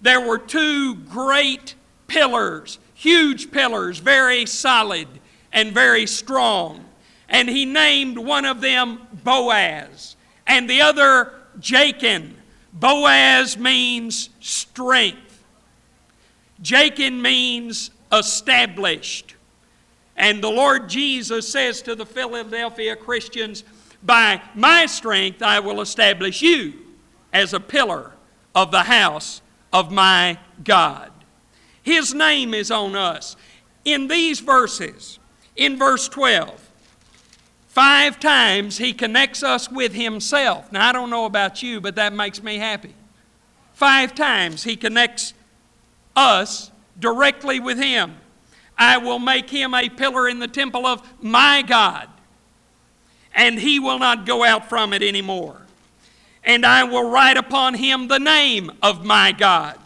there 0.02 0.22
were 0.22 0.38
two 0.38 0.96
great 0.96 1.76
pillars, 2.08 2.80
huge 2.94 3.52
pillars, 3.52 4.00
very 4.00 4.46
solid 4.46 5.08
and 5.52 5.74
very 5.74 6.06
strong. 6.06 6.86
And 7.30 7.50
he 7.50 7.66
named 7.66 8.18
one 8.18 8.46
of 8.46 8.62
them 8.62 9.06
Boaz 9.24 10.16
and 10.46 10.70
the 10.70 10.82
other 10.82 11.34
Jachin. 11.60 12.34
Boaz 12.72 13.58
means 13.58 14.30
strength. 14.40 15.44
Jachin 16.62 17.22
means 17.22 17.92
established. 18.12 19.36
And 20.16 20.44
the 20.44 20.50
Lord 20.50 20.90
Jesus 20.90 21.48
says 21.48 21.82
to 21.84 21.96
the 21.96 22.06
Philadelphia 22.06 22.96
Christians, 22.96 23.64
By 24.04 24.42
my 24.56 24.86
strength 24.86 25.42
I 25.42 25.60
will 25.60 25.82
establish 25.82 26.42
you 26.42 26.74
as 27.34 27.54
a 27.54 27.60
pillar 27.60 28.14
of 28.56 28.72
the 28.72 28.84
house 28.84 29.42
of 29.74 29.92
my 29.92 30.38
God. 30.64 31.12
His 31.82 32.14
name 32.14 32.54
is 32.54 32.72
on 32.72 32.96
us. 32.96 33.36
In 33.86 34.08
these 34.08 34.40
verses, 34.40 35.20
in 35.56 35.78
verse 35.78 36.10
12, 36.10 36.68
Five 37.78 38.20
times 38.20 38.80
he 38.80 38.92
connects 38.92 39.44
us 39.44 39.70
with 39.72 39.94
himself. 39.94 40.72
Now, 40.72 40.90
I 40.90 40.92
don't 40.92 41.12
know 41.12 41.26
about 41.26 41.62
you, 41.62 41.80
but 41.80 41.94
that 41.98 42.12
makes 42.12 42.42
me 42.42 42.58
happy. 42.58 42.96
Five 43.74 44.16
times 44.16 44.64
he 44.64 44.76
connects 44.76 45.36
us 46.16 46.72
directly 46.98 47.60
with 47.60 47.78
him. 47.78 48.16
I 48.80 48.98
will 48.98 49.20
make 49.20 49.52
him 49.52 49.76
a 49.76 49.90
pillar 49.90 50.28
in 50.28 50.40
the 50.40 50.48
temple 50.48 50.88
of 50.88 51.08
my 51.22 51.62
God, 51.62 52.10
and 53.38 53.58
he 53.58 53.80
will 53.80 54.00
not 54.00 54.26
go 54.26 54.43
out 54.43 54.67
from 54.67 54.91
it 54.91 55.02
anymore. 55.02 55.62
And 56.43 56.65
I 56.65 56.84
will 56.84 57.10
write 57.10 57.38
upon 57.38 57.76
him 57.76 58.10
the 58.10 58.19
name 58.19 58.71
of 58.82 59.06
my 59.06 59.32
God 59.32 59.78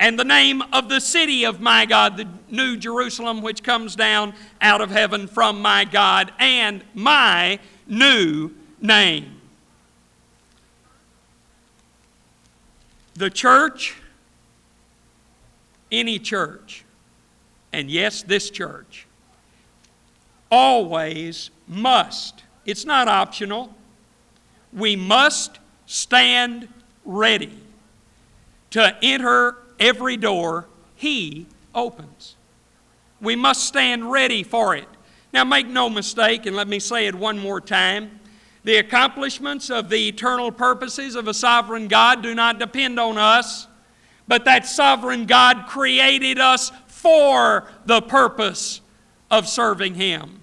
and 0.00 0.18
the 0.18 0.24
name 0.24 0.62
of 0.72 0.88
the 0.88 0.98
city 0.98 1.44
of 1.44 1.60
my 1.60 1.84
God, 1.84 2.16
the 2.16 2.26
New 2.48 2.78
Jerusalem, 2.78 3.42
which 3.42 3.62
comes 3.62 3.94
down 3.94 4.32
out 4.62 4.80
of 4.80 4.90
heaven 4.90 5.26
from 5.26 5.60
my 5.60 5.84
God, 5.84 6.32
and 6.38 6.82
my 6.94 7.58
new 7.86 8.50
name. 8.80 9.42
The 13.14 13.28
church, 13.28 13.94
any 15.92 16.18
church, 16.18 16.86
and 17.74 17.90
yes, 17.90 18.22
this 18.22 18.48
church, 18.48 19.06
always 20.50 21.50
must, 21.68 22.42
it's 22.70 22.84
not 22.84 23.08
optional, 23.08 23.74
we 24.72 24.96
must 24.96 25.58
stand 25.86 26.68
ready 27.04 27.52
to 28.70 28.96
enter 29.02 29.56
every 29.78 30.16
door 30.16 30.68
He 30.94 31.46
opens. 31.74 32.36
We 33.20 33.36
must 33.36 33.64
stand 33.64 34.10
ready 34.10 34.42
for 34.42 34.74
it. 34.74 34.88
Now, 35.32 35.44
make 35.44 35.66
no 35.66 35.88
mistake, 35.88 36.46
and 36.46 36.56
let 36.56 36.68
me 36.68 36.78
say 36.78 37.06
it 37.06 37.14
one 37.14 37.38
more 37.38 37.60
time. 37.60 38.20
The 38.64 38.76
accomplishments 38.76 39.70
of 39.70 39.88
the 39.88 40.08
eternal 40.08 40.52
purposes 40.52 41.14
of 41.14 41.28
a 41.28 41.34
sovereign 41.34 41.88
God 41.88 42.22
do 42.22 42.34
not 42.34 42.58
depend 42.58 42.98
on 43.00 43.16
us, 43.16 43.66
but 44.28 44.44
that 44.44 44.66
sovereign 44.66 45.26
God 45.26 45.66
created 45.66 46.38
us 46.38 46.70
for 46.86 47.68
the 47.86 48.02
purpose 48.02 48.80
of 49.30 49.48
serving 49.48 49.94
Him. 49.94 50.40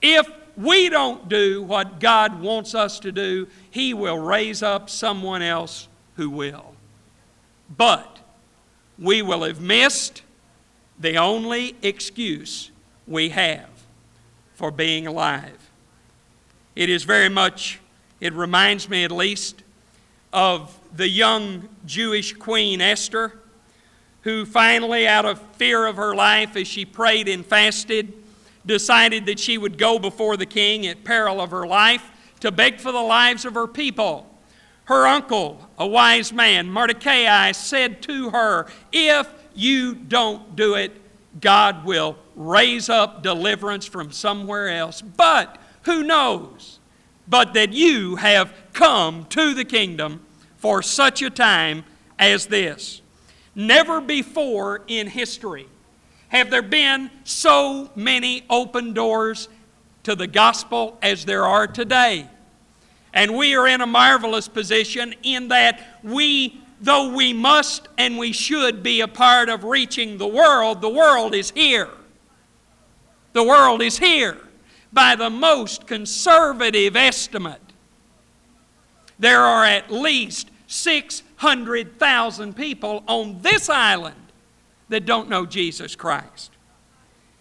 If 0.00 0.30
we 0.60 0.88
don't 0.88 1.28
do 1.28 1.62
what 1.62 2.00
God 2.00 2.40
wants 2.40 2.74
us 2.74 3.00
to 3.00 3.12
do, 3.12 3.48
He 3.70 3.94
will 3.94 4.18
raise 4.18 4.62
up 4.62 4.90
someone 4.90 5.42
else 5.42 5.88
who 6.16 6.28
will. 6.30 6.74
But 7.76 8.18
we 8.98 9.22
will 9.22 9.42
have 9.42 9.60
missed 9.60 10.22
the 10.98 11.16
only 11.16 11.76
excuse 11.82 12.70
we 13.06 13.30
have 13.30 13.68
for 14.54 14.70
being 14.70 15.06
alive. 15.06 15.70
It 16.76 16.90
is 16.90 17.04
very 17.04 17.28
much, 17.28 17.80
it 18.20 18.32
reminds 18.34 18.88
me 18.88 19.04
at 19.04 19.10
least, 19.10 19.62
of 20.32 20.78
the 20.94 21.08
young 21.08 21.68
Jewish 21.86 22.34
queen 22.34 22.80
Esther, 22.80 23.38
who 24.22 24.44
finally, 24.44 25.06
out 25.06 25.24
of 25.24 25.40
fear 25.56 25.86
of 25.86 25.96
her 25.96 26.14
life 26.14 26.56
as 26.56 26.68
she 26.68 26.84
prayed 26.84 27.26
and 27.26 27.44
fasted, 27.44 28.12
decided 28.70 29.26
that 29.26 29.40
she 29.40 29.58
would 29.58 29.76
go 29.76 29.98
before 29.98 30.36
the 30.36 30.46
king 30.46 30.86
at 30.86 31.02
peril 31.02 31.40
of 31.40 31.50
her 31.50 31.66
life 31.66 32.08
to 32.38 32.52
beg 32.52 32.78
for 32.78 32.92
the 32.92 33.02
lives 33.02 33.44
of 33.44 33.54
her 33.54 33.66
people. 33.66 34.32
Her 34.84 35.08
uncle, 35.08 35.68
a 35.76 35.84
wise 35.84 36.32
man, 36.32 36.70
Mordecai, 36.70 37.50
said 37.50 38.00
to 38.02 38.30
her, 38.30 38.68
If 38.92 39.28
you 39.56 39.96
don't 39.96 40.54
do 40.54 40.74
it, 40.74 40.92
God 41.40 41.84
will 41.84 42.16
raise 42.36 42.88
up 42.88 43.24
deliverance 43.24 43.86
from 43.86 44.12
somewhere 44.12 44.68
else. 44.68 45.02
But 45.02 45.58
who 45.82 46.04
knows? 46.04 46.78
But 47.26 47.54
that 47.54 47.72
you 47.72 48.16
have 48.16 48.54
come 48.72 49.24
to 49.30 49.52
the 49.52 49.64
kingdom 49.64 50.24
for 50.58 50.80
such 50.80 51.22
a 51.22 51.30
time 51.30 51.84
as 52.20 52.46
this. 52.46 53.02
Never 53.56 54.00
before 54.00 54.82
in 54.86 55.08
history 55.08 55.66
have 56.30 56.50
there 56.50 56.62
been 56.62 57.10
so 57.24 57.90
many 57.94 58.44
open 58.48 58.94
doors 58.94 59.48
to 60.04 60.14
the 60.14 60.26
gospel 60.26 60.96
as 61.02 61.24
there 61.24 61.44
are 61.44 61.66
today. 61.66 62.26
And 63.12 63.36
we 63.36 63.56
are 63.56 63.66
in 63.66 63.80
a 63.80 63.86
marvelous 63.86 64.46
position 64.46 65.14
in 65.24 65.48
that 65.48 65.98
we, 66.04 66.60
though 66.80 67.12
we 67.12 67.32
must 67.32 67.88
and 67.98 68.16
we 68.16 68.32
should 68.32 68.82
be 68.82 69.00
a 69.00 69.08
part 69.08 69.48
of 69.48 69.64
reaching 69.64 70.18
the 70.18 70.28
world, 70.28 70.80
the 70.80 70.88
world 70.88 71.34
is 71.34 71.50
here. 71.50 71.90
The 73.32 73.42
world 73.42 73.82
is 73.82 73.98
here. 73.98 74.38
By 74.92 75.16
the 75.16 75.30
most 75.30 75.88
conservative 75.88 76.94
estimate, 76.94 77.60
there 79.18 79.40
are 79.40 79.64
at 79.64 79.90
least 79.90 80.48
600,000 80.68 82.54
people 82.54 83.02
on 83.08 83.42
this 83.42 83.68
island 83.68 84.29
that 84.90 85.06
don't 85.06 85.28
know 85.28 85.46
Jesus 85.46 85.96
Christ. 85.96 86.50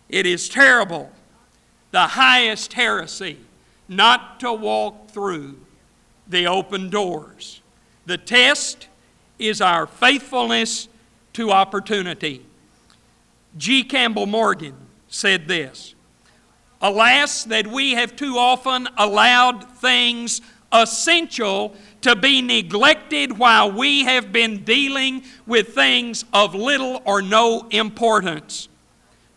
It 0.08 0.26
is 0.26 0.48
terrible, 0.48 1.12
the 1.92 2.08
highest 2.08 2.74
heresy, 2.74 3.40
not 3.88 4.40
to 4.40 4.54
walk 4.54 5.10
through 5.10 5.60
the 6.28 6.48
open 6.48 6.90
doors. 6.90 7.62
The 8.06 8.18
test 8.18 8.88
is 9.38 9.62
our 9.62 9.86
faithfulness 9.86 10.88
to 11.34 11.52
opportunity. 11.52 12.46
G. 13.58 13.84
Campbell 13.84 14.28
Morgan 14.28 14.76
said 15.08 15.48
this 15.48 15.96
Alas, 16.82 17.44
that 17.46 17.68
we 17.68 17.92
have 17.92 18.16
too 18.16 18.38
often 18.38 18.88
allowed 18.98 19.64
things 19.78 20.42
essential 20.72 21.76
to 22.02 22.16
be 22.16 22.42
neglected 22.42 23.38
while 23.38 23.72
we 23.72 24.04
have 24.06 24.32
been 24.32 24.64
dealing 24.64 25.24
with 25.46 25.76
things 25.76 26.26
of 26.34 26.56
little 26.56 27.02
or 27.06 27.22
no 27.22 27.68
importance. 27.70 28.70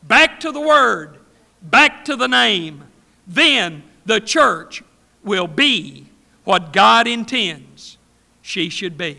Back 0.02 0.40
to 0.40 0.52
the 0.52 0.60
Word, 0.60 1.18
back 1.60 2.04
to 2.04 2.16
the 2.16 2.28
name. 2.28 2.84
Then 3.26 3.82
the 4.04 4.20
church 4.20 4.82
will 5.22 5.46
be 5.46 6.06
what 6.44 6.72
God 6.72 7.06
intends 7.06 7.98
she 8.42 8.68
should 8.68 8.98
be. 8.98 9.18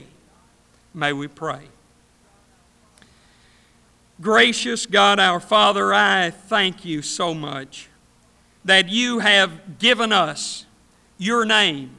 May 0.94 1.14
we 1.14 1.28
pray. 1.28 1.62
Gracious 4.22 4.86
God, 4.86 5.20
our 5.20 5.40
Father, 5.40 5.94
I 5.94 6.30
thank 6.30 6.86
you 6.86 7.02
so 7.02 7.34
much 7.34 7.90
that 8.64 8.90
you 8.90 9.20
have 9.20 9.80
given 9.80 10.14
us 10.14 10.66
your 11.18 11.46
name, 11.46 11.92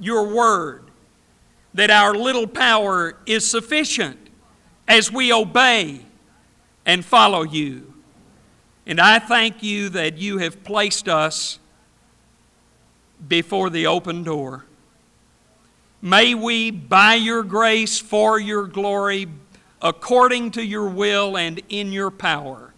your 0.00 0.26
word, 0.26 0.87
that 1.74 1.90
our 1.90 2.14
little 2.14 2.46
power 2.46 3.16
is 3.26 3.48
sufficient 3.48 4.18
as 4.86 5.12
we 5.12 5.32
obey 5.32 6.00
and 6.86 7.04
follow 7.04 7.42
you. 7.42 7.92
And 8.86 9.00
I 9.00 9.18
thank 9.18 9.62
you 9.62 9.90
that 9.90 10.16
you 10.16 10.38
have 10.38 10.64
placed 10.64 11.08
us 11.08 11.58
before 13.26 13.68
the 13.68 13.86
open 13.86 14.22
door. 14.22 14.64
May 16.00 16.34
we, 16.34 16.70
by 16.70 17.14
your 17.14 17.42
grace, 17.42 17.98
for 17.98 18.38
your 18.38 18.66
glory, 18.66 19.26
according 19.82 20.52
to 20.52 20.64
your 20.64 20.88
will 20.88 21.36
and 21.36 21.60
in 21.68 21.92
your 21.92 22.10
power, 22.10 22.72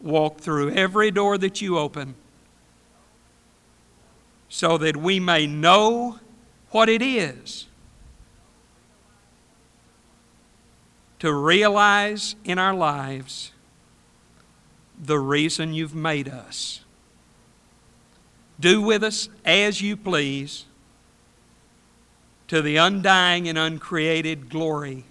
walk 0.00 0.40
through 0.40 0.70
every 0.70 1.10
door 1.10 1.36
that 1.38 1.60
you 1.60 1.78
open 1.78 2.14
so 4.48 4.78
that 4.78 4.96
we 4.96 5.20
may 5.20 5.46
know 5.46 6.18
what 6.70 6.88
it 6.88 7.02
is 7.02 7.65
to 11.18 11.32
realize 11.32 12.36
in 12.44 12.58
our 12.58 12.74
lives 12.74 13.52
the 14.98 15.18
reason 15.18 15.74
you've 15.74 15.94
made 15.94 16.28
us. 16.28 16.80
Do 18.58 18.80
with 18.80 19.02
us 19.02 19.28
as 19.44 19.82
you 19.82 19.96
please 19.96 20.64
to 22.48 22.62
the 22.62 22.76
undying 22.76 23.48
and 23.48 23.58
uncreated 23.58 24.48
glory 24.48 25.04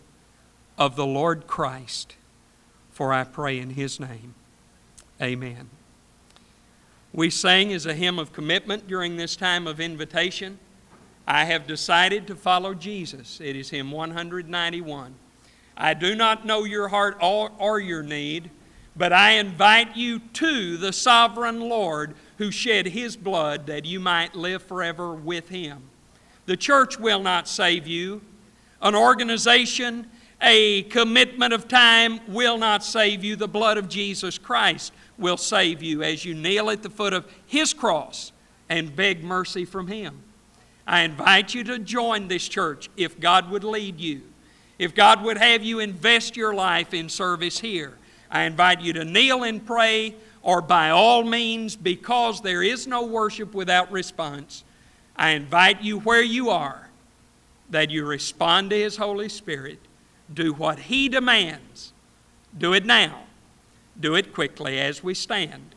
of 0.78 0.96
the 0.96 1.06
Lord 1.06 1.48
Christ. 1.48 2.16
For 2.92 3.12
I 3.14 3.24
pray 3.24 3.60
in 3.60 3.72
His 3.72 4.00
name. 4.00 4.36
Amen. 5.22 5.70
We 7.14 7.30
sang 7.30 7.72
as 7.72 7.86
a 7.86 7.94
hymn 7.94 8.20
of 8.20 8.34
commitment 8.34 8.88
during 8.88 9.16
this 9.18 9.36
time 9.36 9.68
of 9.68 9.80
invitation. 9.80 10.60
I 11.28 11.46
have 11.46 11.68
decided 11.68 12.28
to 12.28 12.36
follow 12.36 12.74
Jesus. 12.74 13.40
It 13.42 13.56
is 13.56 13.70
hymn 13.70 13.92
191. 13.92 15.16
I 15.78 15.94
do 15.94 16.16
not 16.16 16.46
know 16.46 16.64
your 16.64 16.88
heart 16.88 17.18
or, 17.22 17.52
or 17.58 17.80
your 17.80 18.04
need, 18.04 18.50
but 18.96 19.12
I 19.12 19.32
invite 19.32 19.96
you 19.96 20.20
to 20.20 20.78
the 20.78 20.94
sovereign 20.94 21.60
Lord 21.60 22.16
who 22.38 22.52
shed 22.52 22.88
his 22.88 23.18
blood 23.18 23.68
that 23.68 23.86
you 23.86 24.00
might 24.00 24.36
live 24.36 24.64
forever 24.64 25.14
with 25.14 25.50
him. 25.50 25.84
The 26.46 26.58
church 26.58 27.00
will 27.00 27.22
not 27.22 27.48
save 27.48 27.88
you. 27.88 28.22
An 28.82 28.96
organization, 28.96 30.08
a 30.42 30.84
commitment 30.84 31.54
of 31.54 31.68
time 31.68 32.20
will 32.28 32.58
not 32.58 32.84
save 32.84 33.24
you. 33.24 33.36
The 33.36 33.48
blood 33.48 33.78
of 33.78 33.90
Jesus 33.90 34.38
Christ 34.38 34.94
will 35.18 35.38
save 35.38 35.82
you 35.82 36.04
as 36.04 36.24
you 36.26 36.34
kneel 36.34 36.70
at 36.70 36.84
the 36.84 36.90
foot 36.90 37.14
of 37.14 37.26
His 37.46 37.74
cross 37.74 38.32
and 38.70 38.96
beg 38.96 39.24
mercy 39.24 39.66
from 39.66 39.88
Him. 39.88 40.22
I 40.86 41.02
invite 41.02 41.54
you 41.56 41.64
to 41.64 41.80
join 41.80 42.28
this 42.28 42.48
church 42.48 42.90
if 42.96 43.20
God 43.20 43.50
would 43.50 43.64
lead 43.64 44.00
you. 44.00 44.22
If 44.78 44.94
God 44.94 45.24
would 45.24 45.38
have 45.38 45.64
you 45.64 45.80
invest 45.80 46.36
your 46.36 46.54
life 46.54 46.94
in 46.94 47.10
service 47.10 47.60
here, 47.60 47.94
I 48.30 48.42
invite 48.44 48.82
you 48.82 48.94
to 48.94 49.06
kneel 49.06 49.44
and 49.44 49.66
pray, 49.66 50.16
or 50.42 50.62
by 50.62 50.90
all 50.90 51.24
means, 51.24 51.76
because 51.76 52.42
there 52.42 52.62
is 52.62 52.88
no 52.88 53.06
worship 53.06 53.54
without 53.54 53.92
response, 53.92 54.64
I 55.16 55.32
invite 55.32 55.82
you 55.82 56.00
where 56.00 56.24
you 56.24 56.50
are 56.50 56.90
that 57.70 57.90
you 57.90 58.06
respond 58.06 58.70
to 58.72 58.78
His 58.78 58.98
Holy 58.98 59.30
Spirit. 59.30 59.80
Do 60.34 60.54
what 60.54 60.80
He 60.80 61.08
demands. 61.08 61.94
Do 62.58 62.74
it 62.74 62.86
now. 62.86 63.24
Do 64.00 64.16
it 64.16 64.34
quickly 64.34 64.80
as 64.80 65.04
we 65.04 65.14
stand. 65.14 65.75